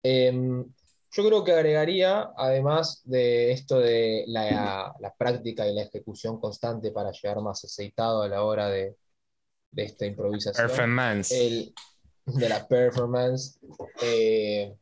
Em, 0.01 0.65
yo 1.11 1.27
creo 1.27 1.43
que 1.43 1.51
agregaría, 1.51 2.31
además 2.37 3.01
de 3.03 3.51
esto 3.51 3.79
de 3.79 4.23
la, 4.27 4.95
la 4.97 5.13
práctica 5.13 5.67
y 5.67 5.75
la 5.75 5.81
ejecución 5.81 6.39
constante 6.39 6.91
para 6.91 7.11
llegar 7.11 7.41
más 7.41 7.65
aceitado 7.65 8.21
a 8.21 8.29
la 8.29 8.43
hora 8.43 8.69
de, 8.69 8.95
de 9.71 9.83
esta 9.83 10.05
improvisación, 10.05 10.67
Performance. 10.67 11.31
el, 11.31 11.75
de 12.27 12.47
la 12.47 12.65
performance, 12.65 13.59
eh, 14.01 14.73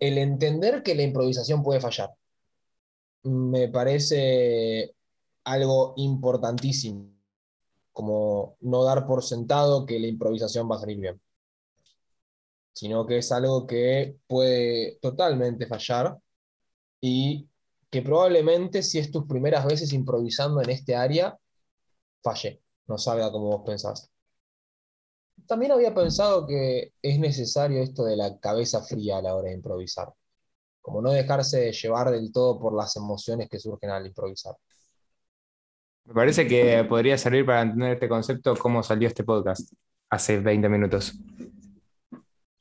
el 0.00 0.18
entender 0.18 0.82
que 0.82 0.96
la 0.96 1.02
improvisación 1.02 1.62
puede 1.62 1.80
fallar. 1.80 2.10
Me 3.22 3.68
parece 3.68 4.92
algo 5.44 5.94
importantísimo, 5.98 7.13
como 7.94 8.56
no 8.60 8.84
dar 8.84 9.06
por 9.06 9.24
sentado 9.24 9.86
que 9.86 9.98
la 10.00 10.08
improvisación 10.08 10.70
va 10.70 10.76
a 10.76 10.80
salir 10.80 10.98
bien, 11.00 11.20
sino 12.74 13.06
que 13.06 13.18
es 13.18 13.32
algo 13.32 13.66
que 13.66 14.18
puede 14.26 14.98
totalmente 15.00 15.66
fallar 15.66 16.18
y 17.00 17.48
que 17.90 18.02
probablemente 18.02 18.82
si 18.82 18.98
es 18.98 19.10
tus 19.12 19.26
primeras 19.26 19.64
veces 19.64 19.92
improvisando 19.92 20.60
en 20.60 20.70
este 20.70 20.96
área, 20.96 21.38
falle, 22.22 22.62
no 22.88 22.98
salga 22.98 23.30
como 23.30 23.46
vos 23.46 23.62
pensás. 23.64 24.10
También 25.46 25.72
había 25.72 25.94
pensado 25.94 26.46
que 26.46 26.94
es 27.02 27.18
necesario 27.18 27.82
esto 27.82 28.04
de 28.04 28.16
la 28.16 28.38
cabeza 28.40 28.82
fría 28.82 29.18
a 29.18 29.22
la 29.22 29.34
hora 29.36 29.48
de 29.50 29.54
improvisar, 29.54 30.12
como 30.80 31.02
no 31.02 31.10
dejarse 31.12 31.72
llevar 31.72 32.10
del 32.10 32.32
todo 32.32 32.58
por 32.58 32.74
las 32.74 32.96
emociones 32.96 33.48
que 33.48 33.60
surgen 33.60 33.90
al 33.90 34.06
improvisar. 34.06 34.56
Me 36.04 36.12
parece 36.14 36.46
que 36.46 36.84
podría 36.84 37.16
servir 37.16 37.46
para 37.46 37.62
entender 37.62 37.92
este 37.92 38.08
concepto 38.08 38.54
cómo 38.56 38.82
salió 38.82 39.08
este 39.08 39.24
podcast 39.24 39.72
hace 40.10 40.38
20 40.38 40.68
minutos. 40.68 41.14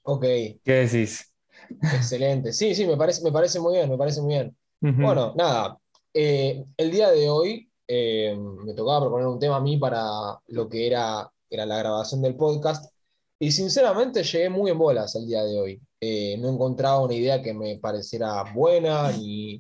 Ok, 0.03 0.21
¿Qué 0.21 0.73
decís? 0.87 1.33
excelente. 1.81 2.53
Sí, 2.53 2.73
sí, 2.75 2.85
me 2.85 2.97
parece, 2.97 3.23
me 3.23 3.31
parece 3.31 3.59
muy 3.59 3.75
bien, 3.75 3.89
me 3.89 3.97
parece 3.97 4.21
muy 4.21 4.33
bien. 4.35 4.55
Bueno, 4.79 5.33
nada, 5.35 5.77
eh, 6.13 6.63
el 6.75 6.91
día 6.91 7.09
de 7.11 7.29
hoy 7.29 7.69
eh, 7.87 8.35
me 8.37 8.73
tocaba 8.73 9.01
proponer 9.01 9.27
un 9.27 9.39
tema 9.39 9.57
a 9.57 9.61
mí 9.61 9.77
para 9.77 10.01
lo 10.47 10.67
que 10.67 10.87
era, 10.87 11.29
era 11.49 11.65
la 11.65 11.77
grabación 11.77 12.21
del 12.21 12.35
podcast 12.35 12.93
y 13.39 13.51
sinceramente 13.51 14.23
llegué 14.23 14.49
muy 14.49 14.71
en 14.71 14.77
bolas 14.77 15.15
el 15.15 15.25
día 15.25 15.43
de 15.43 15.59
hoy. 15.59 15.81
Eh, 16.01 16.37
no 16.39 16.49
encontraba 16.49 16.99
una 17.01 17.13
idea 17.13 17.41
que 17.41 17.53
me 17.53 17.77
pareciera 17.77 18.43
buena 18.53 19.11
ni, 19.11 19.59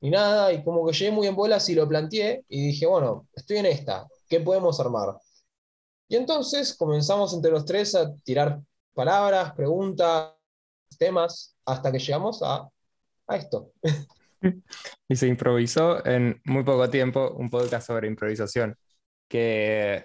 ni 0.00 0.10
nada 0.10 0.52
y 0.52 0.62
como 0.62 0.86
que 0.86 0.92
llegué 0.92 1.10
muy 1.10 1.26
en 1.26 1.34
bolas 1.34 1.68
y 1.68 1.74
lo 1.74 1.88
planteé 1.88 2.44
y 2.48 2.68
dije, 2.68 2.86
bueno, 2.86 3.26
estoy 3.34 3.58
en 3.58 3.66
esta, 3.66 4.06
¿qué 4.28 4.40
podemos 4.40 4.78
armar? 4.80 5.16
Y 6.08 6.16
entonces 6.16 6.76
comenzamos 6.76 7.34
entre 7.34 7.50
los 7.50 7.64
tres 7.64 7.94
a 7.94 8.14
tirar 8.24 8.60
palabras, 8.94 9.52
preguntas, 9.52 10.32
temas, 10.98 11.56
hasta 11.64 11.92
que 11.92 11.98
llegamos 11.98 12.42
a, 12.42 12.68
a 13.26 13.36
esto. 13.36 13.72
Y 15.08 15.16
se 15.16 15.26
improvisó 15.26 16.06
en 16.06 16.40
muy 16.44 16.62
poco 16.62 16.88
tiempo 16.88 17.32
un 17.32 17.50
podcast 17.50 17.88
sobre 17.88 18.06
improvisación, 18.06 18.76
que 19.26 20.04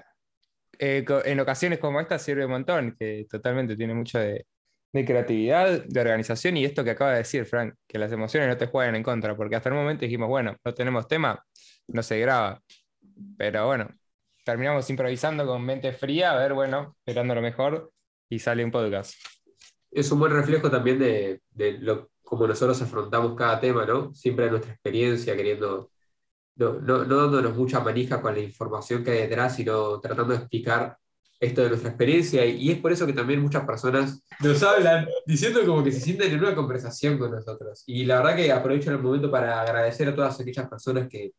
eh, 0.80 1.06
en 1.26 1.40
ocasiones 1.40 1.78
como 1.78 2.00
esta 2.02 2.18
sirve 2.18 2.46
un 2.46 2.52
montón, 2.52 2.96
que 2.98 3.28
totalmente 3.30 3.76
tiene 3.76 3.94
mucho 3.94 4.18
de, 4.18 4.48
de 4.94 5.06
creatividad, 5.06 5.84
de 5.86 6.02
organización 6.02 6.56
y 6.56 6.66
esto 6.66 6.84
que 6.84 6.92
acaba 6.92 7.12
de 7.12 7.18
decir 7.18 7.46
Frank, 7.46 7.74
que 7.88 7.98
las 7.98 8.12
emociones 8.12 8.48
no 8.48 8.58
te 8.58 8.68
jueguen 8.68 8.96
en 8.96 9.04
contra, 9.04 9.36
porque 9.36 9.56
hasta 9.56 9.70
el 9.70 9.76
momento 9.76 10.06
dijimos, 10.06 10.30
bueno, 10.30 10.56
no 10.64 10.74
tenemos 10.74 11.08
tema, 11.08 11.44
no 11.88 12.04
se 12.04 12.20
graba, 12.20 12.62
pero 13.36 13.66
bueno, 13.66 13.90
terminamos 14.46 14.88
improvisando 14.92 15.48
con 15.48 15.66
mente 15.66 15.92
fría, 15.94 16.32
a 16.32 16.38
ver, 16.38 16.54
bueno, 16.54 16.96
esperando 17.00 17.34
lo 17.34 17.42
mejor 17.42 17.92
y 18.30 18.38
sale 18.38 18.64
un 18.64 18.70
podcast. 18.70 19.16
Es 19.90 20.12
un 20.12 20.20
buen 20.20 20.32
reflejo 20.32 20.70
también 20.70 21.00
de, 21.00 21.42
de 21.50 21.74
lo, 21.80 22.12
cómo 22.22 22.46
nosotros 22.46 22.80
afrontamos 22.82 23.36
cada 23.36 23.60
tema, 23.60 23.86
¿no? 23.86 24.14
Siempre 24.14 24.50
nuestra 24.50 24.74
experiencia, 24.74 25.36
queriendo, 25.36 25.90
no, 26.56 26.74
no, 26.74 27.04
no 27.04 27.18
dándonos 27.18 27.58
mucha 27.58 27.80
manija 27.80 28.22
con 28.22 28.36
la 28.36 28.42
información 28.42 29.04
que 29.04 29.12
hay 29.12 29.18
detrás, 29.28 29.56
sino 29.56 30.00
tratando 30.00 30.34
de 30.34 30.40
explicar 30.40 30.98
esto 31.44 31.62
de 31.62 31.70
nuestra 31.70 31.90
experiencia. 31.90 32.46
Y, 32.46 32.72
es 32.72 32.80
por 32.80 32.92
eso 32.92 33.06
que 33.06 33.14
también 33.14 33.42
muchas 33.42 33.66
personas 33.66 34.24
nos 34.40 34.64
hablan 34.64 35.08
diciendo 35.26 35.66
como 35.66 35.84
que 35.84 35.92
se 35.92 36.00
sienten 36.00 36.32
en 36.32 36.40
una 36.40 36.56
conversación 36.56 37.18
con 37.18 37.32
nosotros. 37.32 37.84
Y 37.86 38.06
la 38.06 38.18
verdad 38.18 38.36
que 38.36 38.52
aprovecho 38.52 38.92
el 38.92 39.00
momento 39.00 39.30
para 39.30 39.62
agradecer 39.62 40.08
a 40.08 40.16
todas 40.16 40.40
aquellas 40.40 40.70
personas 40.70 41.08
que, 41.10 41.32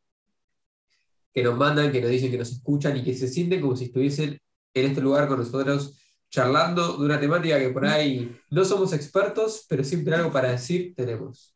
que 1.33 1.43
nos 1.43 1.57
mandan, 1.57 1.91
que 1.91 2.01
nos 2.01 2.11
dicen 2.11 2.31
que 2.31 2.39
nos 2.39 2.53
escuchan 2.53 2.97
y 2.97 3.03
que 3.03 3.15
se 3.15 3.29
sienten 3.29 3.61
como 3.61 3.77
si 3.77 3.85
estuviesen 3.85 4.39
en 4.75 4.87
este 4.87 5.01
lugar 5.01 5.27
con 5.27 5.39
nosotros 5.39 5.99
charlando 6.31 6.99
de 6.99 7.05
una 7.05 7.21
temática 7.21 7.59
que 7.59 7.71
por 7.71 7.87
ahí 7.87 8.37
no 8.51 8.65
somos 8.65 8.93
expertos, 8.93 9.65
pero 9.69 9.85
siempre 9.85 10.15
algo 10.17 10.33
para 10.33 10.51
decir 10.51 10.93
tenemos. 10.95 11.55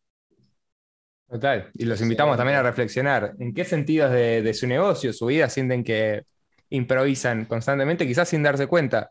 Total. 1.29 1.71
Y 1.75 1.85
los 1.85 2.01
invitamos 2.01 2.37
también 2.39 2.59
a 2.59 2.63
reflexionar 2.63 3.35
en 3.39 3.53
qué 3.53 3.65
sentidos 3.65 4.13
de, 4.13 4.41
de 4.41 4.55
su 4.55 4.67
negocio, 4.67 5.13
su 5.13 5.27
vida, 5.27 5.51
sienten 5.51 5.85
que 5.85 6.23
improvisan 6.71 7.47
constantemente, 7.47 8.07
quizás 8.07 8.29
sin 8.29 8.43
darse 8.43 8.67
cuenta. 8.67 9.11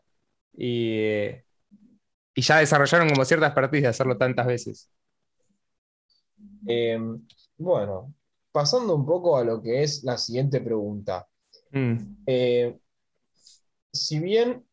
Y, 0.54 0.98
eh, 1.00 1.44
y 2.34 2.42
ya 2.42 2.58
desarrollaron 2.58 3.10
como 3.10 3.24
cierta 3.24 3.46
expertise 3.48 3.82
de 3.82 3.88
hacerlo 3.88 4.18
tantas 4.18 4.46
veces. 4.46 4.90
Eh, 6.66 6.98
bueno, 7.56 8.14
pasando 8.52 8.94
un 8.94 9.04
poco 9.06 9.36
a 9.36 9.44
lo 9.44 9.60
que 9.62 9.82
es 9.82 10.04
la 10.04 10.16
siguiente 10.18 10.60
pregunta. 10.60 11.26
Mm, 11.74 12.18
Eh, 12.26 12.78
si 13.92 14.18
bien 14.20 14.64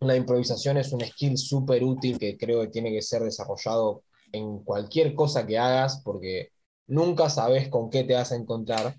la 0.00 0.16
improvisación 0.16 0.76
es 0.78 0.92
un 0.92 1.02
skill 1.02 1.38
súper 1.38 1.84
útil 1.84 2.18
que 2.18 2.36
creo 2.38 2.62
que 2.62 2.68
tiene 2.68 2.92
que 2.92 3.02
ser 3.02 3.22
desarrollado 3.22 4.04
en 4.32 4.60
cualquier 4.64 5.14
cosa 5.14 5.46
que 5.46 5.58
hagas, 5.58 6.02
porque 6.04 6.50
nunca 6.88 7.30
sabes 7.30 7.68
con 7.68 7.90
qué 7.90 8.04
te 8.04 8.14
vas 8.14 8.32
a 8.32 8.36
encontrar, 8.36 8.96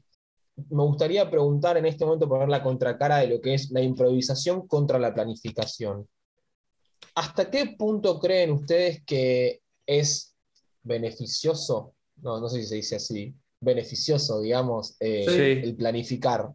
me 0.56 0.84
gustaría 0.84 1.30
preguntar 1.30 1.78
en 1.78 1.86
este 1.86 2.06
momento, 2.06 2.30
poner 2.30 2.50
la 2.50 2.64
contracara 2.64 3.18
de 3.18 3.28
lo 3.28 3.42
que 3.42 3.54
es 3.54 3.72
la 3.72 3.82
improvisación 3.82 4.68
contra 4.68 4.98
la 5.00 5.14
planificación. 5.14 6.08
¿Hasta 7.16 7.50
qué 7.50 7.76
punto 7.78 8.20
creen 8.20 8.52
ustedes 8.52 9.04
que 9.06 9.62
es 9.86 10.36
beneficioso? 10.84 11.94
No, 12.22 12.40
no 12.40 12.48
sé 12.50 12.62
si 12.62 12.68
se 12.68 12.76
dice 12.76 12.96
así. 12.96 13.36
Beneficioso, 13.60 14.42
digamos, 14.42 14.96
eh, 15.00 15.26
Sí. 15.28 15.68
el 15.68 15.76
planificar. 15.76 16.50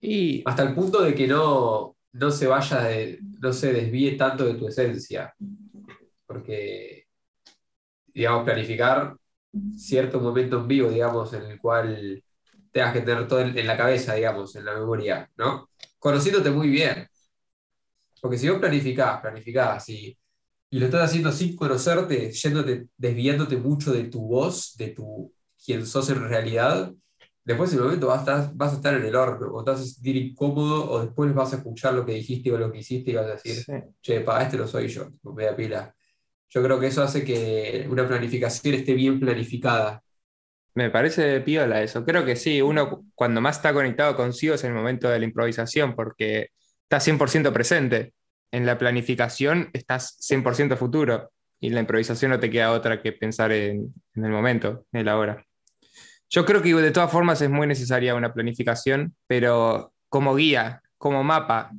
Y 0.00 0.42
Hasta 0.46 0.62
el 0.64 0.74
punto 0.74 1.02
de 1.02 1.14
que 1.14 1.26
no, 1.26 1.96
no 2.12 2.30
se 2.30 2.46
vaya, 2.46 2.82
de- 2.84 3.18
no 3.40 3.52
se 3.52 3.72
desvíe 3.72 4.16
tanto 4.16 4.44
de 4.44 4.54
tu 4.54 4.68
esencia. 4.68 5.34
Porque, 6.26 7.06
digamos, 8.12 8.44
planificar 8.44 9.16
cierto 9.76 10.20
momento 10.20 10.58
en 10.60 10.68
vivo, 10.68 10.90
digamos, 10.90 11.32
en 11.32 11.42
el 11.44 11.58
cual 11.60 12.22
tengas 12.72 12.92
que 12.92 13.00
tener 13.00 13.28
todo 13.28 13.40
en, 13.40 13.56
en 13.56 13.66
la 13.66 13.76
cabeza, 13.76 14.14
digamos, 14.14 14.54
en 14.56 14.64
la 14.64 14.74
memoria, 14.74 15.30
¿no? 15.36 15.70
Conociéndote 15.98 16.50
muy 16.50 16.68
bien. 16.68 17.08
Porque 18.20 18.38
si 18.38 18.48
vos 18.48 18.58
planificás, 18.58 19.20
planificás 19.20 19.88
y, 19.90 20.16
y 20.70 20.78
lo 20.78 20.86
estás 20.86 21.10
haciendo 21.10 21.30
sin 21.30 21.54
conocerte, 21.54 22.32
yéndote, 22.32 22.88
desviándote 22.96 23.56
mucho 23.56 23.92
de 23.92 24.04
tu 24.04 24.26
voz, 24.26 24.74
de 24.76 24.88
tu 24.88 25.32
quién 25.64 25.86
sos 25.86 26.10
en 26.10 26.20
realidad, 26.20 26.92
después 27.44 27.72
en 27.72 27.78
el 27.78 27.84
momento 27.84 28.08
vas 28.08 28.18
a, 28.18 28.20
estar, 28.20 28.54
vas 28.54 28.72
a 28.72 28.76
estar 28.76 28.94
en 28.94 29.04
el 29.04 29.14
horno, 29.14 29.52
o 29.52 29.62
te 29.62 29.70
vas 29.70 29.80
a 29.80 29.84
sentir 29.84 30.16
incómodo, 30.16 30.90
o 30.90 31.00
después 31.04 31.32
vas 31.34 31.52
a 31.52 31.56
escuchar 31.56 31.94
lo 31.94 32.04
que 32.04 32.14
dijiste 32.14 32.52
o 32.52 32.58
lo 32.58 32.72
que 32.72 32.78
hiciste 32.78 33.10
y 33.10 33.14
vas 33.14 33.26
a 33.26 33.34
decir, 33.34 33.54
sí. 33.54 33.72
che, 34.00 34.20
pa, 34.20 34.42
este 34.42 34.56
no 34.56 34.66
soy 34.66 34.88
yo, 34.88 35.10
me 35.34 35.44
da 35.44 35.54
pila. 35.54 35.94
Yo 36.54 36.62
creo 36.62 36.78
que 36.78 36.86
eso 36.86 37.02
hace 37.02 37.24
que 37.24 37.84
una 37.90 38.06
planificación 38.06 38.74
esté 38.74 38.94
bien 38.94 39.18
planificada. 39.18 40.02
Me 40.74 40.88
parece 40.88 41.40
piola 41.40 41.82
eso. 41.82 42.04
Creo 42.04 42.24
que 42.24 42.36
sí, 42.36 42.62
uno 42.62 43.04
cuando 43.14 43.40
más 43.40 43.56
está 43.56 43.72
conectado 43.72 44.14
consigo 44.14 44.54
es 44.54 44.62
en 44.62 44.70
el 44.70 44.76
momento 44.76 45.08
de 45.08 45.18
la 45.18 45.24
improvisación, 45.24 45.96
porque 45.96 46.50
estás 46.84 47.02
100% 47.08 47.52
presente. 47.52 48.14
En 48.52 48.66
la 48.66 48.78
planificación 48.78 49.70
estás 49.72 50.16
100% 50.20 50.76
futuro 50.76 51.32
y 51.58 51.68
en 51.68 51.74
la 51.74 51.80
improvisación 51.80 52.30
no 52.30 52.38
te 52.38 52.50
queda 52.50 52.70
otra 52.70 53.02
que 53.02 53.12
pensar 53.12 53.50
en, 53.50 53.92
en 54.14 54.24
el 54.24 54.30
momento, 54.30 54.86
en 54.92 55.00
el 55.00 55.08
ahora. 55.08 55.44
Yo 56.30 56.44
creo 56.44 56.62
que 56.62 56.72
de 56.72 56.90
todas 56.92 57.10
formas 57.10 57.40
es 57.42 57.50
muy 57.50 57.66
necesaria 57.66 58.14
una 58.14 58.32
planificación, 58.32 59.16
pero 59.26 59.92
como 60.08 60.36
guía, 60.36 60.82
como 60.98 61.24
mapa, 61.24 61.72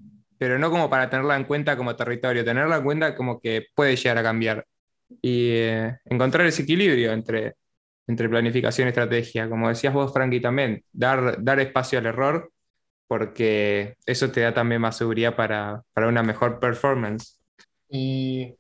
pero 0.46 0.60
no 0.60 0.70
como 0.70 0.92
para 0.92 1.10
tenerla 1.10 1.36
en 1.38 1.46
cuenta 1.46 1.76
como 1.76 1.96
territorio, 1.96 2.46
tenerla 2.46 2.76
en 2.78 2.84
cuenta 2.84 3.16
como 3.16 3.40
que 3.40 3.66
puede 3.74 3.96
llegar 3.96 4.20
a 4.20 4.22
cambiar 4.22 4.68
y 5.24 5.54
eh, 5.54 5.98
encontrar 6.06 6.46
ese 6.46 6.62
equilibrio 6.62 7.14
entre 7.14 7.56
entre 8.06 8.30
planificación 8.30 8.88
y 8.88 8.90
estrategia. 8.90 9.50
Como 9.50 9.70
decías 9.70 9.92
vos, 9.92 10.14
Frankie, 10.14 10.40
también, 10.40 10.84
dar, 10.94 11.44
dar 11.44 11.60
espacio 11.60 11.98
al 11.98 12.06
error, 12.06 12.52
porque 13.08 13.96
eso 14.06 14.30
te 14.30 14.42
da 14.42 14.54
también 14.54 14.82
más 14.82 14.98
seguridad 14.98 15.36
para, 15.36 15.82
para 15.94 16.10
una 16.10 16.22
mejor 16.22 16.60
performance. 16.60 17.42
Y 17.90 18.56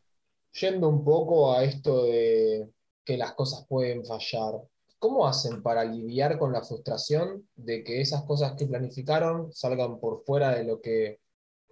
yendo 0.59 0.89
un 0.89 1.05
poco 1.05 1.53
a 1.53 1.63
esto 1.65 2.05
de 2.05 2.67
que 3.05 3.15
las 3.15 3.33
cosas 3.33 3.63
pueden 3.69 4.03
fallar, 4.03 4.55
¿cómo 4.97 5.27
hacen 5.27 5.61
para 5.61 5.85
lidiar 5.85 6.39
con 6.39 6.51
la 6.51 6.63
frustración 6.63 7.47
de 7.55 7.83
que 7.83 8.01
esas 8.01 8.23
cosas 8.23 8.53
que 8.57 8.65
planificaron 8.65 9.53
salgan 9.53 9.99
por 9.99 10.23
fuera 10.25 10.55
de 10.55 10.63
lo 10.63 10.81
que 10.81 11.19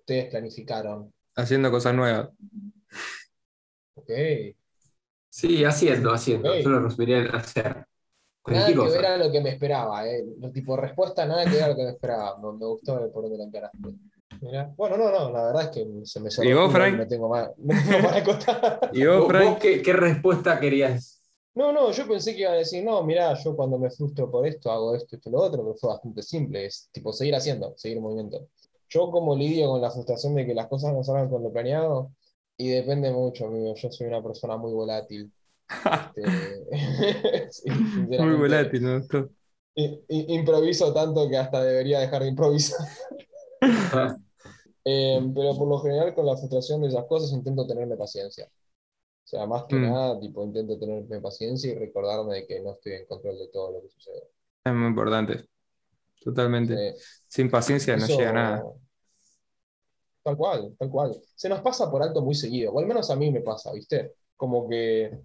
ustedes 0.04 0.30
planificaron? 0.30 1.14
Haciendo 1.36 1.72
cosas 1.72 1.96
nuevas. 1.96 2.30
Ok. 3.96 4.12
Sí, 5.30 5.64
haciendo, 5.64 6.12
haciendo. 6.14 6.52
Ok. 6.52 6.58
Yo 6.64 6.70
lo 6.70 6.80
resumiría 6.82 7.20
en 7.20 7.36
hacer. 7.36 7.86
Nada 8.46 8.68
que 8.68 8.76
ver 8.76 9.06
a 9.06 9.18
lo 9.18 9.32
que 9.32 9.40
me 9.40 9.52
esperaba, 9.52 10.06
¿eh? 10.06 10.26
Tipo, 10.54 10.76
respuesta, 10.76 11.26
nada 11.26 11.46
que 11.46 11.52
ver 11.52 11.64
a 11.64 11.68
lo 11.70 11.76
que 11.78 11.84
me 11.84 11.90
esperaba. 11.92 12.38
Me, 12.40 12.52
me 12.58 12.66
gustó 12.66 13.12
por 13.12 13.24
donde 13.24 13.38
la 13.38 13.46
encaraste. 13.46 13.78
Mirá. 14.42 14.74
Bueno, 14.76 14.98
no, 14.98 15.10
no, 15.10 15.32
la 15.32 15.46
verdad 15.46 15.64
es 15.64 15.70
que 15.70 16.06
se 16.06 16.20
me 16.20 16.30
cerró 16.30 16.50
¿Y 16.50 16.54
vos, 16.54 16.72
Frank? 16.72 16.98
No 16.98 17.08
tengo 17.08 17.30
más, 17.30 17.50
no 17.58 17.74
tengo 17.74 18.04
para 18.04 18.18
acotar. 18.18 18.90
¿Y 18.92 19.06
vos, 19.06 19.20
¿Vos, 19.20 19.28
Frank? 19.30 19.50
vos 19.50 19.60
qué, 19.60 19.82
qué 19.82 19.94
respuesta 19.94 20.60
querías? 20.60 21.22
No, 21.56 21.72
no, 21.72 21.92
yo 21.92 22.08
pensé 22.08 22.34
que 22.34 22.42
iban 22.42 22.54
a 22.54 22.58
decir, 22.58 22.84
no, 22.84 23.02
mirá, 23.04 23.34
yo 23.36 23.56
cuando 23.56 23.78
me 23.78 23.90
frustro 23.90 24.30
por 24.30 24.46
esto 24.46 24.72
hago 24.72 24.96
esto, 24.96 25.16
esto 25.16 25.30
y 25.30 25.32
lo 25.32 25.40
otro, 25.40 25.64
pero 25.64 25.76
fue 25.76 25.92
bastante 25.92 26.22
simple, 26.24 26.66
es 26.66 26.90
tipo 26.92 27.14
seguir 27.14 27.36
haciendo, 27.36 27.74
seguir 27.78 27.98
en 27.98 28.04
movimiento. 28.04 28.48
Yo 28.94 29.12
como 29.12 29.36
lidio 29.36 29.70
con 29.70 29.82
la 29.82 29.92
frustración 29.92 30.36
de 30.36 30.46
que 30.46 30.54
las 30.54 30.68
cosas 30.68 30.94
no 30.94 31.04
salgan 31.04 31.30
con 31.30 31.44
lo 31.44 31.52
planeado, 31.52 32.12
y 32.58 32.70
depende 32.70 33.12
mucho, 33.12 33.48
amigo, 33.48 33.74
yo 33.76 33.92
soy 33.92 34.08
una 34.08 34.22
persona 34.24 34.58
muy 34.58 34.72
volátil. 34.74 35.32
Este, 36.16 36.66
sí, 37.52 37.70
Muy 38.18 38.36
volátil, 38.36 39.08
i- 39.76 40.26
improviso 40.36 40.94
tanto 40.94 41.30
que 41.30 41.38
hasta 41.38 41.64
debería 41.64 42.00
dejar 42.00 42.22
de 42.24 42.30
improvisar. 42.30 42.88
Eh, 44.86 45.22
pero 45.36 45.58
por 45.58 45.68
lo 45.68 45.80
general 45.80 46.14
con 46.14 46.26
la 46.26 46.36
frustración 46.38 46.82
de 46.82 46.90
esas 46.90 47.06
cosas 47.06 47.32
intento 47.32 47.66
tenerme 47.68 47.96
paciencia. 47.98 48.46
O 48.48 49.28
sea, 49.28 49.48
más 49.48 49.66
que 49.66 49.78
Mm. 49.78 49.84
nada, 49.84 50.20
tipo, 50.20 50.44
intento 50.44 50.80
tenerme 50.80 51.22
paciencia 51.22 51.72
y 51.72 51.76
recordarme 51.76 52.36
de 52.36 52.48
que 52.48 52.62
no 52.62 52.74
estoy 52.74 52.94
en 52.94 53.06
control 53.08 53.40
de 53.40 53.48
todo 53.50 53.72
lo 53.74 53.82
que 53.84 53.90
sucede. 53.90 54.30
Es 54.64 54.74
muy 54.74 54.88
importante. 54.88 55.46
Totalmente. 56.24 56.96
Sin 57.28 57.50
paciencia 57.50 57.98
no 57.98 58.08
llega 58.08 58.30
a 58.32 58.34
nada. 58.34 58.70
Tal 60.24 60.38
cual, 60.38 60.76
tal 60.80 60.90
cual. 60.90 61.22
Se 61.36 61.50
nos 61.50 61.62
pasa 61.62 61.92
por 61.92 62.02
alto 62.02 62.22
muy 62.22 62.36
seguido, 62.36 62.72
o 62.72 62.80
al 62.80 62.86
menos 62.88 63.10
a 63.10 63.16
mí 63.16 63.32
me 63.32 63.42
pasa, 63.42 63.74
¿viste? 63.74 64.14
Como 64.38 64.68
que, 64.70 65.20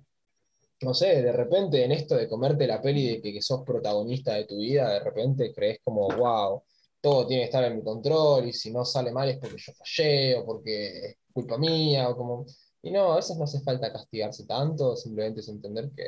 no 0.82 0.94
sé, 0.94 1.22
de 1.22 1.32
repente 1.32 1.84
en 1.84 1.92
esto 1.92 2.16
de 2.16 2.28
comerte 2.28 2.66
la 2.66 2.82
peli 2.82 3.08
de 3.08 3.22
que, 3.22 3.32
que 3.32 3.42
sos 3.42 3.62
protagonista 3.64 4.34
de 4.34 4.44
tu 4.44 4.56
vida, 4.58 4.90
de 4.90 5.00
repente 5.00 5.52
crees 5.54 5.80
como, 5.84 6.08
wow, 6.08 6.62
todo 7.00 7.26
tiene 7.26 7.42
que 7.42 7.46
estar 7.46 7.64
en 7.64 7.76
mi 7.76 7.82
control 7.82 8.46
y 8.48 8.52
si 8.52 8.72
no 8.72 8.84
sale 8.84 9.12
mal 9.12 9.28
es 9.28 9.38
porque 9.38 9.56
yo 9.58 9.72
fallé 9.72 10.36
o 10.36 10.44
porque 10.44 11.06
es 11.06 11.16
culpa 11.32 11.58
mía 11.58 12.08
o 12.08 12.16
como... 12.16 12.46
Y 12.82 12.90
no, 12.90 13.12
a 13.12 13.16
veces 13.16 13.36
no 13.36 13.44
hace 13.44 13.60
falta 13.60 13.92
castigarse 13.92 14.46
tanto, 14.46 14.96
simplemente 14.96 15.40
es 15.40 15.48
entender 15.48 15.90
que 15.96 16.04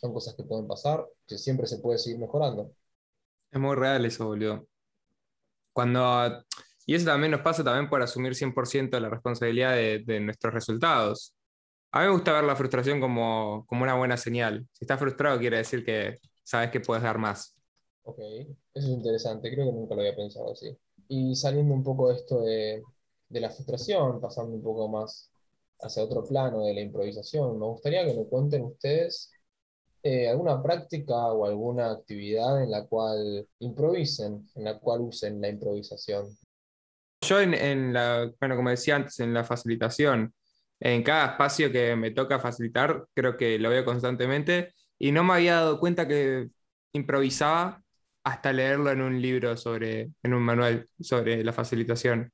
son 0.00 0.12
cosas 0.12 0.34
que 0.34 0.42
pueden 0.42 0.66
pasar, 0.66 1.06
que 1.26 1.38
siempre 1.38 1.66
se 1.66 1.78
puede 1.78 1.98
seguir 1.98 2.18
mejorando. 2.18 2.72
Es 3.50 3.60
muy 3.60 3.76
real 3.76 4.04
eso, 4.04 4.26
boludo. 4.26 4.66
Cuando, 5.72 6.44
y 6.86 6.94
eso 6.94 7.06
también 7.06 7.30
nos 7.30 7.42
pasa 7.42 7.62
también 7.62 7.88
por 7.88 8.02
asumir 8.02 8.34
100% 8.34 8.98
la 9.00 9.08
responsabilidad 9.08 9.74
de, 9.74 10.20
nuestros 10.20 10.52
resultados. 10.52 11.34
A 11.90 12.00
mí 12.00 12.06
me 12.06 12.12
gusta 12.12 12.32
ver 12.32 12.44
la 12.44 12.56
frustración 12.56 13.00
como, 13.00 13.64
como 13.66 13.82
una 13.82 13.94
buena 13.94 14.16
señal. 14.16 14.66
Si 14.72 14.84
estás 14.84 14.98
frustrado 14.98 15.38
quiere 15.38 15.58
decir 15.58 15.84
que 15.84 16.18
sabes 16.42 16.70
que 16.70 16.80
puedes 16.80 17.02
dar 17.02 17.18
más. 17.18 17.54
Ok, 18.04 18.18
eso 18.18 18.48
es 18.74 18.84
interesante, 18.86 19.50
creo 19.52 19.66
que 19.66 19.72
nunca 19.72 19.94
lo 19.94 20.00
había 20.00 20.16
pensado 20.16 20.52
así. 20.52 20.76
Y 21.08 21.36
saliendo 21.36 21.74
un 21.74 21.84
poco 21.84 22.08
de 22.08 22.16
esto 22.16 22.42
de, 22.42 22.82
de 23.28 23.40
la 23.40 23.50
frustración, 23.50 24.20
pasando 24.20 24.54
un 24.54 24.62
poco 24.62 24.88
más 24.88 25.30
hacia 25.80 26.02
otro 26.02 26.24
plano 26.24 26.64
de 26.64 26.74
la 26.74 26.80
improvisación, 26.80 27.58
me 27.58 27.66
gustaría 27.66 28.04
que 28.06 28.14
me 28.14 28.26
cuenten 28.26 28.64
ustedes 28.64 29.30
eh, 30.04 30.28
alguna 30.28 30.60
práctica 30.60 31.32
o 31.32 31.46
alguna 31.46 31.92
actividad 31.92 32.62
en 32.62 32.72
la 32.72 32.86
cual 32.86 33.46
improvisen, 33.60 34.48
en 34.56 34.64
la 34.64 34.78
cual 34.80 35.02
usen 35.02 35.40
la 35.40 35.48
improvisación. 35.48 36.26
Yo 37.22 37.40
en, 37.40 37.54
en 37.54 37.92
la, 37.92 38.30
bueno, 38.40 38.56
como 38.56 38.70
decía 38.70 38.96
antes, 38.96 39.20
en 39.20 39.32
la 39.34 39.44
facilitación, 39.44 40.34
en 40.80 41.02
cada 41.02 41.32
espacio 41.32 41.70
que 41.70 41.94
me 41.96 42.10
toca 42.10 42.40
facilitar, 42.40 43.04
creo 43.14 43.36
que 43.36 43.58
lo 43.58 43.70
veo 43.70 43.84
constantemente 43.84 44.74
y 44.98 45.12
no 45.12 45.22
me 45.24 45.34
había 45.34 45.54
dado 45.56 45.78
cuenta 45.78 46.08
que 46.08 46.48
improvisaba 46.92 47.82
hasta 48.24 48.52
leerlo 48.52 48.90
en 48.90 49.00
un 49.02 49.20
libro 49.22 49.56
sobre, 49.56 50.10
en 50.22 50.34
un 50.34 50.42
manual 50.42 50.88
sobre 51.00 51.44
la 51.44 51.52
facilitación. 51.52 52.32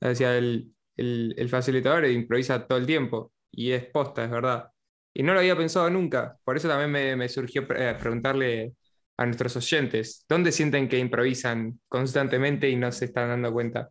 Decía, 0.00 0.36
el, 0.38 0.72
el, 0.96 1.34
el 1.38 1.48
facilitador 1.48 2.06
improvisa 2.06 2.66
todo 2.66 2.78
el 2.78 2.86
tiempo 2.86 3.32
y 3.50 3.72
es 3.72 3.86
posta, 3.86 4.24
es 4.24 4.30
verdad. 4.30 4.70
Y 5.14 5.22
no 5.24 5.32
lo 5.34 5.40
había 5.40 5.56
pensado 5.56 5.90
nunca. 5.90 6.36
Por 6.44 6.56
eso 6.56 6.68
también 6.68 6.90
me, 6.92 7.16
me 7.16 7.28
surgió 7.28 7.62
eh, 7.74 7.96
preguntarle 8.00 8.74
a 9.16 9.26
nuestros 9.26 9.56
oyentes, 9.56 10.24
¿dónde 10.28 10.52
sienten 10.52 10.88
que 10.88 10.98
improvisan 10.98 11.80
constantemente 11.88 12.68
y 12.70 12.76
no 12.76 12.92
se 12.92 13.06
están 13.06 13.28
dando 13.30 13.52
cuenta? 13.52 13.90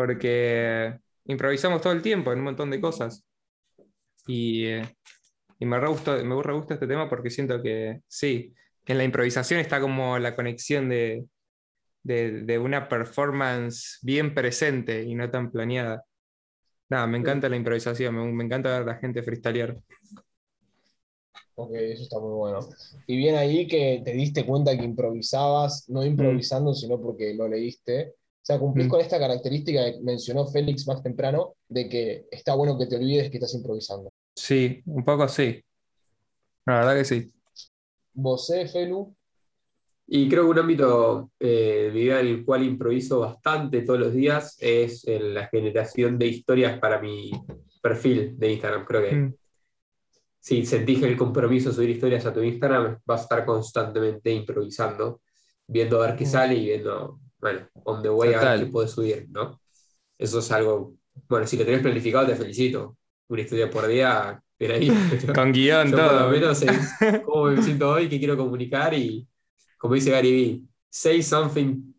Porque 0.00 0.98
improvisamos 1.26 1.82
todo 1.82 1.92
el 1.92 2.00
tiempo 2.00 2.32
en 2.32 2.38
un 2.38 2.44
montón 2.44 2.70
de 2.70 2.80
cosas. 2.80 3.22
Y, 4.26 4.64
eh, 4.64 4.96
y 5.58 5.66
me, 5.66 5.78
re 5.78 5.88
gustó, 5.88 6.24
me 6.24 6.42
re 6.42 6.54
gusta 6.54 6.72
este 6.72 6.86
tema 6.86 7.06
porque 7.06 7.28
siento 7.28 7.60
que 7.60 8.00
sí, 8.08 8.54
en 8.86 8.96
la 8.96 9.04
improvisación 9.04 9.60
está 9.60 9.78
como 9.78 10.18
la 10.18 10.34
conexión 10.34 10.88
de, 10.88 11.26
de, 12.02 12.44
de 12.44 12.58
una 12.58 12.88
performance 12.88 13.98
bien 14.00 14.34
presente 14.34 15.02
y 15.02 15.14
no 15.14 15.30
tan 15.30 15.50
planeada. 15.50 16.02
Nada, 16.88 17.06
me 17.06 17.18
encanta 17.18 17.50
la 17.50 17.56
improvisación, 17.56 18.14
me, 18.14 18.32
me 18.32 18.44
encanta 18.44 18.70
ver 18.70 18.88
a 18.88 18.92
la 18.94 18.98
gente 19.00 19.22
freestylear. 19.22 19.76
Ok, 21.56 21.74
eso 21.74 22.04
está 22.04 22.18
muy 22.18 22.32
bueno. 22.32 22.60
Y 23.06 23.18
bien 23.18 23.36
ahí 23.36 23.68
que 23.68 24.00
te 24.02 24.12
diste 24.14 24.46
cuenta 24.46 24.74
que 24.78 24.82
improvisabas, 24.82 25.90
no 25.90 26.02
improvisando, 26.06 26.72
sino 26.72 26.98
porque 26.98 27.34
lo 27.34 27.46
leíste. 27.46 28.14
Sea, 28.50 28.58
cumplís 28.58 28.88
Mm. 28.88 28.90
con 28.90 29.00
esta 29.00 29.16
característica 29.20 29.84
que 29.92 30.00
mencionó 30.00 30.44
Félix 30.44 30.84
más 30.88 31.00
temprano, 31.04 31.54
de 31.68 31.88
que 31.88 32.26
está 32.32 32.52
bueno 32.56 32.76
que 32.76 32.86
te 32.86 32.96
olvides 32.96 33.30
que 33.30 33.36
estás 33.36 33.54
improvisando. 33.54 34.10
Sí, 34.34 34.82
un 34.86 35.04
poco 35.04 35.28
sí. 35.28 35.62
La 36.66 36.80
verdad 36.80 36.96
que 36.96 37.04
sí. 37.04 37.32
¿Vos, 38.12 38.50
eh, 38.50 38.66
Felu? 38.66 39.14
Y 40.08 40.28
creo 40.28 40.42
que 40.44 40.50
un 40.50 40.58
ámbito 40.58 41.30
eh, 41.38 41.82
de 41.84 41.90
mi 41.92 42.00
vida 42.00 42.18
en 42.18 42.26
el 42.26 42.44
cual 42.44 42.64
improviso 42.64 43.20
bastante 43.20 43.82
todos 43.82 44.00
los 44.00 44.12
días 44.12 44.56
es 44.58 45.06
en 45.06 45.32
la 45.34 45.46
generación 45.46 46.18
de 46.18 46.26
historias 46.26 46.76
para 46.80 47.00
mi 47.00 47.30
perfil 47.80 48.36
de 48.36 48.52
Instagram. 48.52 48.84
Creo 48.84 49.02
que 49.08 49.14
Mm. 49.14 49.34
si 50.40 50.66
sentís 50.66 51.00
el 51.04 51.16
compromiso 51.16 51.68
de 51.68 51.76
subir 51.76 51.90
historias 51.90 52.26
a 52.26 52.32
tu 52.34 52.42
Instagram, 52.42 52.98
vas 53.04 53.20
a 53.20 53.22
estar 53.22 53.44
constantemente 53.46 54.32
improvisando, 54.32 55.20
viendo 55.68 56.02
a 56.02 56.06
ver 56.08 56.16
qué 56.16 56.24
Mm. 56.24 56.28
sale 56.28 56.54
y 56.56 56.64
viendo, 56.64 57.20
bueno, 57.40 57.68
dónde 57.84 58.08
voy 58.08 58.28
a 58.28 58.30
ver 58.32 58.40
Total. 58.40 58.60
qué 58.60 58.66
puedo 58.66 58.88
subir, 58.88 59.26
¿no? 59.30 59.60
Eso 60.18 60.38
es 60.40 60.50
algo, 60.52 60.94
bueno, 61.28 61.46
si 61.46 61.56
lo 61.56 61.64
tenés 61.64 61.80
planificado, 61.82 62.26
te 62.26 62.36
felicito. 62.36 62.96
Una 63.28 63.42
historia 63.42 63.70
por 63.70 63.86
día, 63.86 64.42
pero 64.56 64.74
ahí. 64.74 64.88
Con 65.34 65.52
guion, 65.52 65.90
yo 65.90 65.96
por 65.96 66.08
todo. 66.08 66.20
lo 66.20 66.28
menos 66.30 66.62
es 66.62 66.90
cómo 67.24 67.44
me 67.46 67.62
siento 67.62 67.90
hoy, 67.90 68.08
qué 68.08 68.18
quiero 68.18 68.36
comunicar 68.36 68.92
y, 68.94 69.26
como 69.78 69.94
dice 69.94 70.10
Gary 70.10 70.32
Vee, 70.32 70.62
say 70.90 71.22
something 71.22 71.92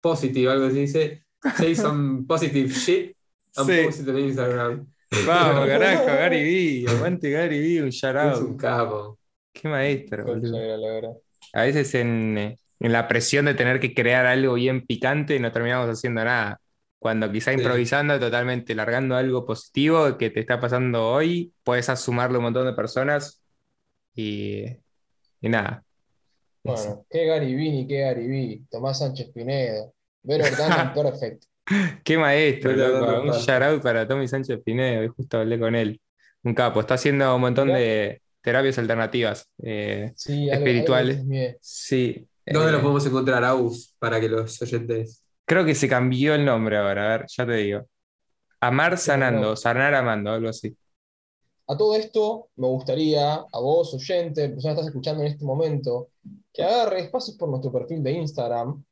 positive, 0.00 0.50
algo 0.50 0.66
así 0.66 0.80
dice, 0.80 1.24
say 1.56 1.74
some 1.74 2.24
positive 2.26 2.68
shit 2.72 3.16
and 3.56 3.66
Sí. 3.68 3.84
post 3.84 4.00
it 4.00 4.08
on 4.08 4.18
Instagram. 4.18 4.86
Vamos, 5.26 5.66
carajo, 5.68 6.04
Gary 6.06 6.42
Vee. 6.44 6.86
Aguante 6.88 7.30
Gary 7.30 7.58
Vee, 7.60 7.82
un 7.82 7.90
shout 7.90 8.16
Es 8.16 8.38
un 8.40 8.50
out. 8.52 8.56
capo. 8.60 9.18
Qué 9.52 9.68
maestro, 9.68 10.24
boludo. 10.24 11.22
A 11.52 11.62
veces 11.62 11.94
en, 11.94 12.38
eh, 12.38 12.56
en 12.80 12.92
la 12.92 13.08
presión 13.08 13.44
de 13.46 13.54
tener 13.54 13.80
que 13.80 13.94
crear 13.94 14.26
algo 14.26 14.54
bien 14.54 14.86
picante 14.86 15.38
no 15.40 15.52
terminamos 15.52 15.88
haciendo 15.90 16.24
nada. 16.24 16.60
Cuando 16.98 17.30
quizá 17.30 17.52
Sí. 17.52 17.58
improvisando, 17.58 18.18
totalmente 18.18 18.74
largando 18.74 19.16
algo 19.16 19.46
positivo 19.46 20.16
que 20.18 20.30
te 20.30 20.40
está 20.40 20.60
pasando 20.60 21.08
hoy, 21.08 21.54
puedes 21.62 21.86
sumarle 22.00 22.36
a 22.36 22.38
un 22.38 22.44
montón 22.44 22.66
de 22.66 22.72
personas 22.72 23.42
y, 24.14 24.64
y 25.40 25.48
nada. 25.48 25.84
Eso. 26.64 26.88
Bueno, 26.88 27.06
qué 27.10 27.26
Gary 27.26 27.54
Vee 27.54 27.70
ni 27.72 27.86
qué 27.86 28.00
Gary 28.00 28.26
Vee. 28.28 28.62
Tomás 28.70 28.98
Sánchez 28.98 29.30
Pinedo. 29.32 29.94
Done 30.22 30.42
than 30.56 30.92
perfect. 30.94 31.44
Qué 32.04 32.18
maestro, 32.18 32.70
Pero 32.72 32.88
loco. 33.00 33.22
Un 33.22 33.30
shout 33.32 33.62
out 33.62 33.82
para 33.82 34.06
Tommy 34.08 34.26
Sánchez 34.28 34.60
Pinedo, 34.64 35.04
y 35.04 35.08
justo 35.08 35.38
hablé 35.38 35.58
con 35.58 35.74
él. 35.74 36.00
Un 36.42 36.54
capo, 36.54 36.80
está 36.80 36.94
haciendo 36.94 37.34
un 37.34 37.40
montón 37.40 37.68
de 37.68 38.22
terapias 38.42 38.78
alternativas. 38.78 39.48
eh, 39.62 40.12
Sí, 40.14 40.50
algo, 40.50 40.64
Espirituales. 40.66 41.16
algo 41.16 41.22
chusmeé. 41.22 41.58
sí. 41.60 42.28
¿Dónde 42.52 42.70
eh, 42.70 42.72
lo 42.72 42.80
podemos 42.80 43.06
encontrar, 43.06 43.44
Aus, 43.44 43.94
para 43.98 44.20
que 44.20 44.28
los 44.28 44.60
oyentes... 44.62 45.22
Creo 45.44 45.64
que 45.64 45.74
se 45.74 45.88
cambió 45.88 46.34
el 46.34 46.44
nombre 46.44 46.76
ahora, 46.76 47.06
a 47.06 47.18
ver, 47.18 47.26
ya 47.28 47.46
te 47.46 47.52
digo. 47.52 47.86
Amar 48.60 48.98
sanando, 48.98 49.56
sanar 49.56 49.94
amando, 49.94 50.30
algo 50.30 50.48
así. 50.48 50.76
A 51.66 51.76
todo 51.76 51.94
esto, 51.94 52.48
me 52.56 52.66
gustaría, 52.66 53.34
a 53.34 53.60
vos, 53.60 53.92
oyente, 53.94 54.48
persona 54.48 54.74
que 54.74 54.80
estás 54.80 54.86
escuchando 54.86 55.22
en 55.22 55.32
este 55.32 55.44
momento, 55.44 56.08
que 56.52 56.62
agarres, 56.62 57.10
pases 57.10 57.36
por 57.36 57.48
nuestro 57.48 57.70
perfil 57.70 58.02
de 58.02 58.12
Instagram 58.12 58.82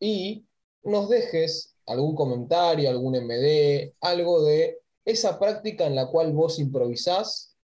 y 0.00 0.44
nos 0.82 1.08
dejes 1.08 1.76
algún 1.86 2.14
comentario, 2.14 2.90
algún 2.90 3.14
MD, 3.16 3.94
algo 4.00 4.44
de 4.44 4.78
esa 5.04 5.38
práctica 5.38 5.86
en 5.86 5.94
la 5.94 6.08
cual 6.08 6.32
vos 6.32 6.58
improvisás 6.58 7.56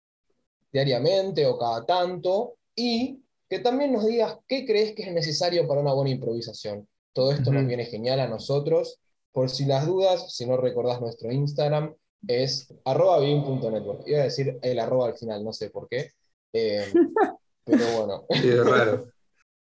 diariamente 0.71 1.45
o 1.45 1.57
cada 1.57 1.85
tanto 1.85 2.55
y 2.75 3.22
que 3.49 3.59
también 3.59 3.93
nos 3.93 4.05
digas 4.05 4.37
qué 4.47 4.65
crees 4.65 4.93
que 4.93 5.03
es 5.03 5.13
necesario 5.13 5.67
para 5.67 5.81
una 5.81 5.93
buena 5.93 6.11
improvisación. 6.11 6.87
Todo 7.13 7.31
esto 7.31 7.51
nos 7.51 7.67
viene 7.67 7.85
genial 7.85 8.19
a 8.19 8.27
nosotros. 8.27 8.99
Por 9.31 9.49
si 9.49 9.65
las 9.65 9.85
dudas, 9.85 10.33
si 10.35 10.45
no 10.45 10.57
recordás 10.57 11.01
nuestro 11.01 11.31
Instagram, 11.31 11.95
es 12.27 12.73
arroba 12.85 13.19
bien.network. 13.19 14.07
Iba 14.07 14.21
a 14.21 14.23
decir 14.23 14.57
el 14.61 14.79
arroba 14.79 15.07
al 15.07 15.17
final, 15.17 15.43
no 15.43 15.53
sé 15.53 15.69
por 15.69 15.87
qué. 15.87 16.11
Eh, 16.53 16.85
pero 17.65 17.85
bueno, 17.97 18.25
Sí, 18.29 18.49
es 18.49 18.65
raro. 18.65 19.07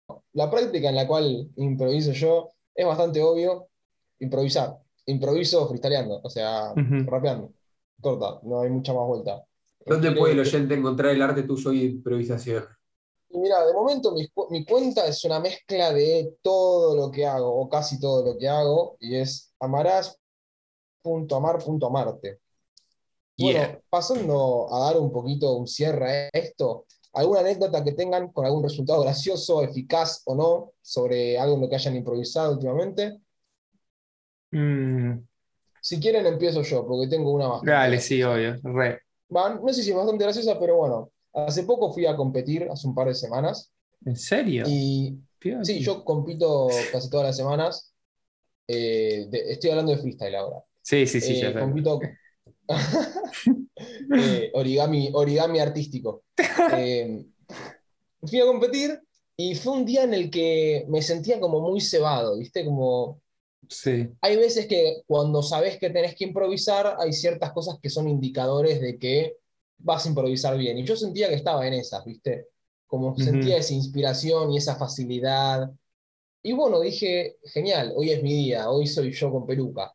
la 0.34 0.50
práctica 0.50 0.90
en 0.90 0.96
la 0.96 1.08
cual 1.08 1.50
improviso 1.58 2.12
yo 2.12 2.52
es 2.74 2.86
bastante 2.86 3.22
obvio. 3.22 3.68
Improvisar. 4.20 4.78
Improviso 5.08 5.68
freestyleando, 5.68 6.20
o 6.24 6.30
sea, 6.30 6.74
rapeando. 7.06 7.54
Corta, 8.02 8.40
no 8.44 8.62
hay 8.62 8.70
mucha 8.70 8.94
más 8.94 9.08
vuelta. 9.08 9.44
¿Dónde 9.86 10.10
Requiere 10.10 10.20
puede 10.20 10.34
el 10.34 10.40
oyente 10.40 10.74
encontrar 10.74 11.12
el 11.14 11.22
arte 11.22 11.44
tuyo 11.44 11.72
y 11.72 11.84
improvisación? 11.84 12.64
Y 13.36 13.40
mira, 13.40 13.66
de 13.66 13.74
momento 13.74 14.12
mi, 14.14 14.28
cu- 14.30 14.48
mi 14.50 14.64
cuenta 14.66 15.06
es 15.08 15.24
una 15.26 15.40
mezcla 15.42 15.92
de 15.94 16.38
todo 16.42 16.96
lo 16.96 17.12
que 17.12 17.26
hago, 17.26 17.54
o 17.62 17.68
casi 17.70 18.00
todo 18.00 18.24
lo 18.26 18.38
que 18.38 18.48
hago, 18.48 18.96
y 19.00 19.16
es 19.18 19.54
amarás.amar.amarte. 19.60 22.40
Bueno, 23.38 23.60
Yeah. 23.60 23.82
pasando 23.90 24.74
a 24.74 24.80
dar 24.80 24.98
un 25.00 25.12
poquito 25.12 25.56
un 25.58 25.68
cierre 25.68 26.28
a 26.28 26.30
esto, 26.34 26.86
¿alguna 27.14 27.42
anécdota 27.42 27.84
que 27.84 27.92
tengan 27.94 28.32
con 28.32 28.46
algún 28.46 28.64
resultado 28.64 29.02
gracioso, 29.04 29.62
eficaz 29.64 30.22
o 30.26 30.36
no, 30.36 30.72
sobre 30.82 31.38
algo 31.38 31.56
en 31.56 31.62
lo 31.62 31.70
que 31.70 31.76
hayan 31.76 31.96
improvisado 31.98 32.54
últimamente? 32.54 33.20
Mm, 34.54 35.26
Si 35.80 36.00
quieren, 36.02 36.26
empiezo 36.26 36.64
yo, 36.64 36.86
porque 36.86 37.08
tengo 37.08 37.32
una 37.32 37.48
bastante 37.48 37.70
dale, 37.70 38.00
sí, 38.00 38.22
obvio. 38.24 38.56
Re. 38.64 39.02
Va, 39.36 39.50
no 39.56 39.74
sé 39.74 39.84
si 39.84 39.90
es 39.92 39.96
bastante 39.96 40.24
graciosa, 40.24 40.60
pero 40.60 40.78
bueno, 40.78 41.12
hace 41.36 41.64
poco 41.64 41.92
fui 41.94 42.06
a 42.06 42.16
competir, 42.16 42.68
hace 42.72 42.88
un 42.88 42.96
par 42.96 43.08
de 43.08 43.16
semanas, 43.16 43.72
¿En 44.06 44.16
serio? 44.16 44.66
y. 44.68 45.18
Sí, 45.62 45.80
yo 45.80 46.04
compito 46.04 46.68
casi 46.92 47.08
todas 47.10 47.28
las 47.28 47.38
semanas. 47.38 47.94
Eh, 48.68 49.28
de- 49.30 49.52
estoy 49.52 49.70
hablando 49.70 49.92
de 49.92 50.00
freestyle 50.00 50.36
ahora. 50.36 50.64
Sí, 50.82 51.06
sí, 51.06 51.22
sí, 51.22 51.34
Eh, 51.34 51.42
ya 51.42 51.60
compito 51.60 52.00
eh, 54.18 54.52
origami, 54.54 55.12
origami 55.14 55.60
artístico. 55.60 56.24
Eh, 56.74 57.26
fui 58.22 58.40
a 58.40 58.46
competir 58.46 59.00
y 59.38 59.56
fue 59.56 59.74
un 59.74 59.86
día 59.86 60.04
en 60.04 60.14
el 60.14 60.30
que 60.30 60.86
me 60.90 61.02
sentía 61.02 61.40
como 61.40 61.60
muy 61.62 61.82
cebado, 61.82 62.38
¿viste? 62.38 62.66
Como 62.66 63.22
Sí. 63.68 64.10
hay 64.22 64.36
veces 64.38 64.68
que 64.68 65.02
cuando 65.08 65.42
sabes 65.42 65.78
que 65.80 65.90
tenés 65.90 66.16
que 66.16 66.26
improvisar, 66.26 66.96
hay 67.00 67.14
ciertas 67.14 67.52
cosas 67.52 67.78
que 67.82 67.90
son 67.90 68.08
indicadores 68.08 68.80
de 68.82 68.98
que 69.00 69.38
vas 69.78 70.06
a 70.06 70.10
improvisar 70.10 70.58
bien. 70.58 70.78
Y 70.78 70.86
yo 70.86 70.96
sentía 70.96 71.30
que 71.30 71.36
estaba 71.36 71.66
en 71.68 71.74
esas, 71.74 72.04
¿viste? 72.06 72.48
Como 72.88 73.18
Ujú. 73.18 73.24
sentía 73.24 73.58
esa 73.58 73.74
inspiración 73.74 74.52
y 74.52 74.58
esa 74.58 74.76
facilidad. 74.76 75.72
Y 76.44 76.54
bueno, 76.54 76.80
dije, 76.82 77.38
genial, 77.46 77.94
hoy 77.96 78.12
es 78.12 78.24
mi 78.24 78.34
día, 78.34 78.70
hoy 78.72 78.88
soy 78.88 79.12
yo 79.14 79.32
con 79.32 79.46
peluca. 79.48 79.94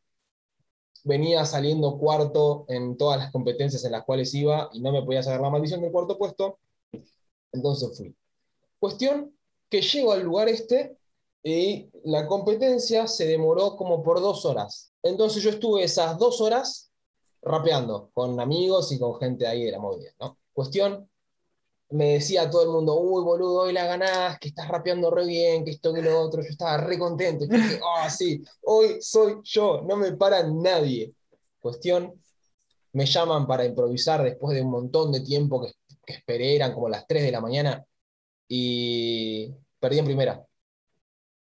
Venía 1.05 1.47
saliendo 1.47 1.99
cuarto 1.99 2.67
en 2.69 2.97
todas 2.97 3.19
las 3.19 3.33
competencias 3.33 3.85
en 3.85 3.93
las 3.93 4.05
cuales 4.05 4.35
iba 4.35 4.69
y 4.73 4.81
no 4.81 4.93
me 4.93 5.03
podía 5.03 5.23
sacar 5.23 5.41
la 5.41 5.49
maldición 5.51 5.81
del 5.81 5.93
cuarto 5.93 6.19
puesto, 6.19 6.59
entonces 7.53 7.97
fui. 7.97 8.17
Cuestión 8.81 9.35
que 9.71 9.83
llego 9.83 10.13
al 10.13 10.23
lugar 10.23 10.49
este 10.49 10.97
Y 11.45 11.91
la 12.05 12.27
competencia 12.27 13.07
se 13.09 13.27
demoró 13.27 13.77
como 13.77 14.03
por 14.03 14.21
dos 14.21 14.45
horas. 14.47 14.93
Entonces 15.03 15.43
yo 15.43 15.51
estuve 15.51 15.85
esas 15.85 16.19
dos 16.19 16.41
horas 16.41 16.90
rapeando 17.43 18.11
con 18.13 18.39
amigos 18.41 18.93
y 18.93 18.99
con 18.99 19.19
gente 19.19 19.47
ahí 19.47 19.65
de 19.65 19.73
la 19.73 19.79
movida, 19.79 20.11
¿no? 20.21 20.39
Cuestión, 20.53 21.09
me 21.91 22.15
decía 22.15 22.49
todo 22.49 22.63
el 22.63 22.69
mundo, 22.71 22.99
uy, 23.01 23.23
boludo, 23.25 23.63
hoy 23.63 23.73
la 23.73 23.85
ganás, 23.87 24.39
que 24.39 24.49
estás 24.49 24.69
rapeando 24.69 25.11
re 25.11 25.27
bien, 25.27 25.65
que 25.65 25.73
esto, 25.73 25.93
que 25.93 26.03
lo 26.03 26.21
otro. 26.21 26.43
Yo 26.43 26.49
estaba 26.49 26.77
re 26.77 26.99
contento. 26.99 27.47
Yo 27.47 27.57
dije, 27.57 27.81
ah, 27.97 28.09
sí, 28.09 28.43
hoy 28.63 28.99
soy 29.01 29.41
yo, 29.43 29.83
no 29.83 29.97
me 29.97 30.13
para 30.13 30.43
nadie. 30.45 31.13
Cuestión, 31.59 32.15
me 32.93 33.07
llaman 33.07 33.47
para 33.47 33.65
improvisar 33.65 34.23
después 34.23 34.55
de 34.55 34.63
un 34.63 34.71
montón 34.71 35.13
de 35.13 35.21
tiempo 35.21 35.61
que, 35.61 35.73
que 36.05 36.15
esperé, 36.15 36.57
eran 36.57 36.73
como 36.73 36.89
las 36.89 37.07
3 37.07 37.23
de 37.25 37.33
la 37.33 37.41
mañana, 37.41 37.85
y 38.49 39.49
perdí 39.79 39.99
en 39.99 40.05
primera. 40.05 40.45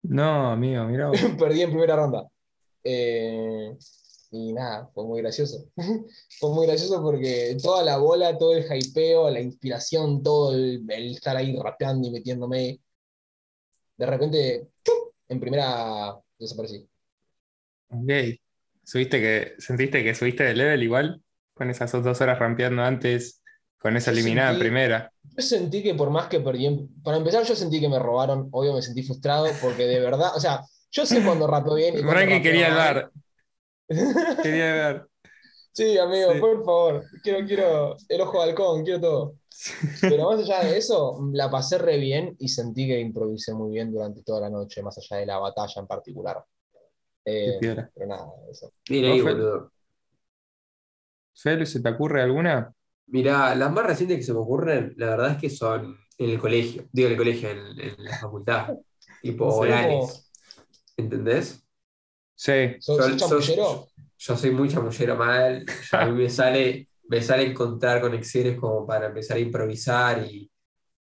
No, 0.03 0.53
amigo, 0.53 0.85
mira. 0.85 1.11
perdí 1.39 1.63
en 1.63 1.71
primera 1.71 1.97
ronda. 1.97 2.27
Eh, 2.83 3.77
y 4.37 4.53
nada, 4.53 4.91
fue 4.95 5.05
muy 5.05 5.21
gracioso. 5.21 5.67
fue 6.41 6.51
muy 6.51 6.67
gracioso 6.67 7.03
porque 7.03 7.57
toda 7.63 7.83
la 7.83 7.97
bola, 7.97 8.37
todo 8.37 8.55
el 8.55 8.65
hypeo, 8.65 9.31
la 9.31 9.41
inspiración, 9.41 10.23
todo 10.23 10.55
el, 10.55 10.85
el 10.89 11.13
estar 11.13 11.37
ahí 11.37 11.57
rapeando 11.57 12.09
y 12.09 12.11
metiéndome, 12.11 12.81
de 13.97 14.07
repente, 14.07 14.69
en 15.29 15.41
primera 15.41 16.17
desaparecí. 16.39 16.87
Ok. 17.89 18.39
¿Subiste 18.85 19.21
que, 19.21 19.55
¿Sentiste 19.59 20.05
que 20.05 20.15
subiste 20.15 20.45
de 20.45 20.55
level 20.55 20.83
igual? 20.83 21.23
Con 21.55 21.71
esas 21.71 21.91
dos 21.93 22.21
horas 22.21 22.39
rampeando 22.39 22.83
antes, 22.83 23.43
con 23.79 23.97
esa 23.97 24.11
eliminada 24.11 24.53
en 24.53 24.59
primera. 24.59 25.13
Yo 25.23 25.43
sentí 25.43 25.83
que 25.83 25.95
por 25.95 26.11
más 26.11 26.29
que 26.29 26.41
perdí, 26.41 26.89
para 27.03 27.17
empezar 27.17 27.45
yo 27.45 27.57
sentí 27.57 27.81
que 27.81 27.89
me 27.89 27.99
robaron, 27.99 28.49
obvio 28.53 28.75
me 28.75 28.83
sentí 28.83 29.03
frustrado 29.03 29.49
porque 29.61 29.87
de 29.87 30.01
verdad, 30.01 30.37
o 30.37 30.41
sea, 30.41 30.63
yo 30.91 31.05
sé 31.05 31.23
cuando 31.23 31.47
rapeo 31.47 31.75
bien 31.75 31.99
y 31.99 32.03
Frankie 32.03 32.43
quería 32.43 32.69
el 32.69 32.75
bar. 32.75 33.11
Quería 34.43 34.75
bar. 34.75 35.09
Sí, 35.73 35.99
amigo, 35.99 36.33
Sí. 36.33 36.41
por 36.41 36.65
favor, 36.65 37.05
quiero, 37.23 37.47
quiero 37.47 37.97
el 38.09 38.21
ojo 38.23 38.39
de 38.43 38.45
halcón, 38.51 38.85
quiero 38.85 39.01
todo. 39.01 39.35
Pero 40.07 40.31
más 40.31 40.41
allá 40.41 40.65
de 40.65 40.79
eso, 40.79 41.19
la 41.33 41.51
pasé 41.51 41.79
re 41.79 41.99
bien 41.99 42.35
y 42.39 42.49
sentí 42.49 42.87
que 42.87 43.01
improvisé 43.01 43.55
muy 43.55 43.73
bien 43.73 43.93
durante 43.93 44.23
toda 44.23 44.43
la 44.43 44.51
noche, 44.51 44.83
más 44.83 44.97
allá 44.99 45.19
de 45.21 45.27
la 45.27 45.39
batalla 45.39 45.81
en 45.81 45.87
particular. 45.87 46.45
Eh, 47.25 47.59
pero 47.95 48.07
nada, 48.07 48.29
eso. 48.51 48.71
Bien 48.89 49.05
ahí, 49.05 49.21
boludo. 49.21 49.73
¿se 51.33 51.81
te 51.81 51.89
ocurre 51.89 52.23
alguna? 52.23 52.73
Mirá, 53.09 53.55
las 53.55 53.73
más 53.73 53.87
recientes 53.87 54.19
que 54.19 54.23
se 54.25 54.33
me 54.33 54.41
ocurren, 54.41 54.95
la 54.97 55.11
verdad 55.11 55.33
es 55.33 55.39
que 55.39 55.51
son 55.51 55.97
en 56.19 56.31
el 56.31 56.39
colegio, 56.41 56.89
digo 56.93 57.07
en 57.09 57.13
el 57.13 57.19
colegio, 57.19 57.51
en, 57.51 57.59
en 57.81 58.05
la 58.05 58.19
facultad, 58.19 58.75
tipo 59.23 59.47
orales. 59.55 60.29
¿Entendés? 60.97 61.66
Sí. 62.37 62.77
¿Sos, 62.81 62.99
Yo- 62.99 63.19
sos 63.19 63.47
yo- 63.49 63.55
chamullero? 63.55 63.89
Yo 64.19 64.37
soy 64.37 64.51
muy 64.51 64.69
chamullero 64.69 65.17
mal, 65.17 65.65
a 65.93 66.07
mí 66.07 66.13
me 66.23 66.31
sale, 66.31 66.89
me 67.09 67.21
sale 67.23 67.45
encontrar 67.47 68.01
conexiones 68.01 68.59
como 68.59 68.87
para 68.87 69.07
empezar 69.09 69.37
a 69.37 69.41
improvisar 69.41 70.25
y, 70.25 70.51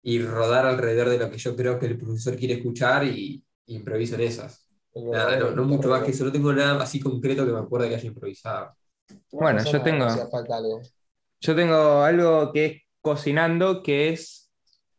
y 0.04 0.20
rodar 0.22 0.66
alrededor 0.66 1.10
de 1.10 1.18
lo 1.20 1.32
que 1.32 1.38
yo 1.38 1.56
creo 1.56 1.80
que 1.80 1.86
el 1.88 1.98
profesor 1.98 2.36
quiere 2.36 2.56
escuchar 2.56 3.06
y, 3.06 3.44
y 3.68 3.76
improviso 3.76 4.16
en 4.16 4.22
esas. 4.22 4.68
Nada, 4.96 5.38
no, 5.38 5.52
no 5.52 5.64
mucho 5.66 5.90
más 5.90 6.04
que 6.04 6.12
eso, 6.12 6.26
no 6.26 6.32
tengo 6.32 6.54
nada 6.54 6.82
así 6.84 7.00
concreto 7.00 7.46
que 7.46 7.52
me 7.54 7.60
acuerde 7.60 7.90
que 7.90 7.96
haya 7.96 8.08
improvisado. 8.08 8.76
No 9.10 9.18
Bueno, 9.32 9.64
yo 9.64 9.82
tengo-. 9.82 10.08
Yo 11.42 11.56
tengo 11.56 12.02
algo 12.02 12.52
que 12.52 12.66
es 12.66 12.82
cocinando, 13.02 13.84
que 13.84 14.10
es, 14.10 14.45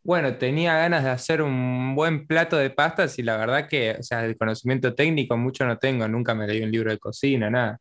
bueno, 0.06 0.38
tenía 0.38 0.76
ganas 0.76 1.02
de 1.02 1.10
hacer 1.10 1.42
un 1.42 1.96
buen 1.96 2.28
plato 2.28 2.56
de 2.56 2.70
pastas 2.70 3.18
y 3.18 3.24
la 3.24 3.36
verdad 3.36 3.68
que, 3.68 3.96
o 3.98 4.02
sea, 4.04 4.22
de 4.22 4.36
conocimiento 4.36 4.94
técnico 4.94 5.36
mucho 5.36 5.66
no 5.66 5.78
tengo, 5.78 6.06
nunca 6.06 6.32
me 6.32 6.46
leí 6.46 6.62
un 6.62 6.70
libro 6.70 6.92
de 6.92 6.98
cocina, 6.98 7.50
nada. 7.50 7.80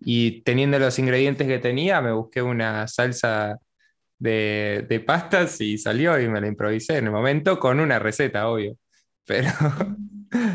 Y 0.00 0.40
teniendo 0.40 0.78
los 0.78 0.98
ingredientes 0.98 1.46
que 1.46 1.58
tenía, 1.58 2.00
me 2.00 2.12
busqué 2.12 2.40
una 2.40 2.88
salsa 2.88 3.58
de, 4.18 4.86
de 4.88 5.00
pastas 5.00 5.60
y 5.60 5.76
salió 5.76 6.18
y 6.18 6.28
me 6.28 6.40
la 6.40 6.46
improvisé 6.46 6.96
en 6.96 7.04
el 7.04 7.12
momento 7.12 7.58
con 7.58 7.78
una 7.78 7.98
receta, 7.98 8.48
obvio. 8.48 8.78
Pero 9.26 9.50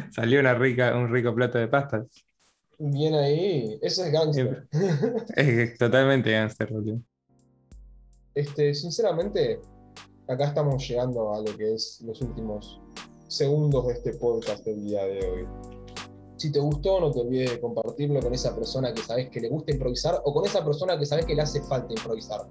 salió 0.10 0.40
una 0.40 0.56
rica, 0.56 0.96
un 0.96 1.14
rico 1.14 1.36
plato 1.36 1.60
de 1.60 1.68
pastas. 1.68 2.08
Bien 2.80 3.14
ahí, 3.14 3.78
eso 3.80 4.04
es 4.04 4.12
gangster. 4.12 4.68
Es 5.36 5.78
totalmente 5.78 6.32
gánster, 6.32 6.72
boludo. 6.72 7.00
Este, 8.34 8.74
sinceramente, 8.74 9.60
acá 10.28 10.46
estamos 10.46 10.88
llegando 10.88 11.34
a 11.34 11.40
lo 11.40 11.58
que 11.58 11.74
es 11.74 12.02
los 12.02 12.22
últimos 12.22 12.80
segundos 13.28 13.88
de 13.88 13.94
este 13.94 14.14
podcast 14.14 14.66
del 14.66 14.84
día 14.84 15.04
de 15.06 15.30
hoy. 15.30 15.48
Si 16.38 16.52
te 16.52 16.60
gustó, 16.60 17.00
no 17.00 17.12
te 17.12 17.22
olvides 17.22 17.52
de 17.52 17.62
compartirlo 17.62 18.20
con 18.20 18.34
esa 18.34 18.54
persona 18.54 18.94
que 18.94 19.02
sabes 19.02 19.30
que 19.30 19.40
le 19.40 19.50
gusta 19.50 19.72
improvisar 19.72 20.22
o 20.26 20.34
con 20.34 20.46
esa 20.46 20.64
persona 20.64 20.98
que 20.98 21.06
sabes 21.06 21.26
que 21.26 21.36
le 21.36 21.42
hace 21.42 21.62
falta 21.64 21.94
improvisar. 21.94 22.42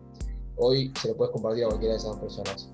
Hoy 0.57 0.93
se 1.01 1.09
lo 1.09 1.17
puedes 1.17 1.33
compartir 1.33 1.65
a 1.65 1.69
cualquiera 1.69 1.95
de 1.95 1.99
esas 1.99 2.17
personas. 2.17 2.71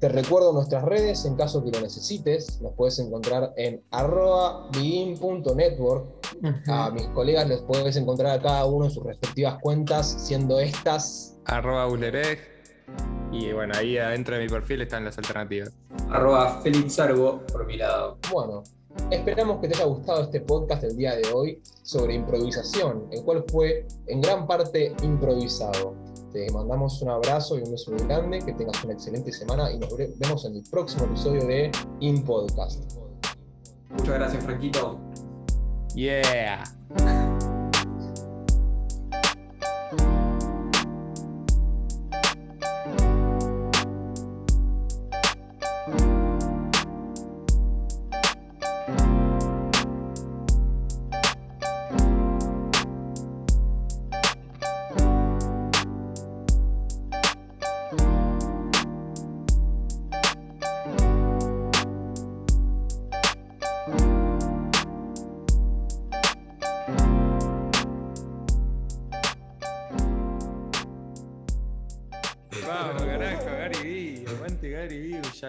Te 0.00 0.08
recuerdo 0.08 0.52
nuestras 0.52 0.84
redes 0.84 1.24
en 1.24 1.36
caso 1.36 1.62
que 1.62 1.70
lo 1.70 1.80
necesites. 1.80 2.60
Nos 2.60 2.72
puedes 2.74 2.98
encontrar 2.98 3.52
en 3.56 3.82
arroba. 3.92 4.68
A 6.66 6.90
mis 6.90 7.06
colegas 7.08 7.48
les 7.48 7.62
puedes 7.62 7.96
encontrar 7.96 8.38
a 8.38 8.42
cada 8.42 8.64
uno 8.66 8.86
en 8.86 8.90
sus 8.90 9.04
respectivas 9.04 9.58
cuentas, 9.60 10.26
siendo 10.26 10.58
estas 10.58 11.38
arroba. 11.44 11.86
Y 13.32 13.52
bueno, 13.52 13.72
ahí 13.76 13.96
adentro 13.96 14.36
de 14.36 14.42
mi 14.42 14.48
perfil 14.48 14.82
están 14.82 15.04
las 15.04 15.16
alternativas. 15.16 15.72
Arroba 16.10 16.60
Félix 16.60 16.98
Argo 17.00 17.40
por 17.50 17.66
mi 17.66 17.78
lado. 17.78 18.18
Bueno, 18.30 18.62
esperamos 19.10 19.60
que 19.60 19.68
te 19.68 19.76
haya 19.76 19.86
gustado 19.86 20.24
este 20.24 20.40
podcast 20.40 20.82
del 20.82 20.96
día 20.96 21.16
de 21.16 21.32
hoy 21.32 21.62
sobre 21.82 22.14
improvisación, 22.14 23.08
el 23.10 23.22
cual 23.22 23.44
fue 23.50 23.86
en 24.06 24.20
gran 24.20 24.46
parte 24.46 24.94
improvisado. 25.02 25.96
Te 26.32 26.50
mandamos 26.52 27.00
un 27.02 27.10
abrazo 27.10 27.58
y 27.58 27.62
un 27.62 27.72
beso 27.72 27.92
muy 27.92 28.02
grande, 28.06 28.38
que 28.38 28.52
tengas 28.52 28.82
una 28.84 28.92
excelente 28.92 29.32
semana 29.32 29.70
y 29.72 29.78
nos 29.78 29.94
vemos 29.96 30.44
en 30.44 30.56
el 30.56 30.62
próximo 30.70 31.04
episodio 31.04 31.44
de 31.46 31.70
In 32.00 32.24
Podcast. 32.24 32.84
Muchas 33.90 34.14
gracias, 34.14 34.44
Franquito. 34.44 34.98
Yeah. 35.94 36.64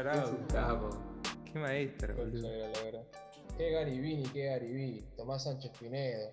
Capo. 0.03 0.89
Qué 1.45 1.59
maestro, 1.59 2.13
boludo. 2.15 2.49
Qué 3.57 3.71
Gary 3.71 3.99
Vee 4.01 4.17
ni 4.17 4.23
qué 4.23 4.45
Gary 4.45 4.73
Vee, 4.73 5.03
Tomás 5.15 5.43
Sánchez 5.45 5.71
Pinedo. 5.79 6.29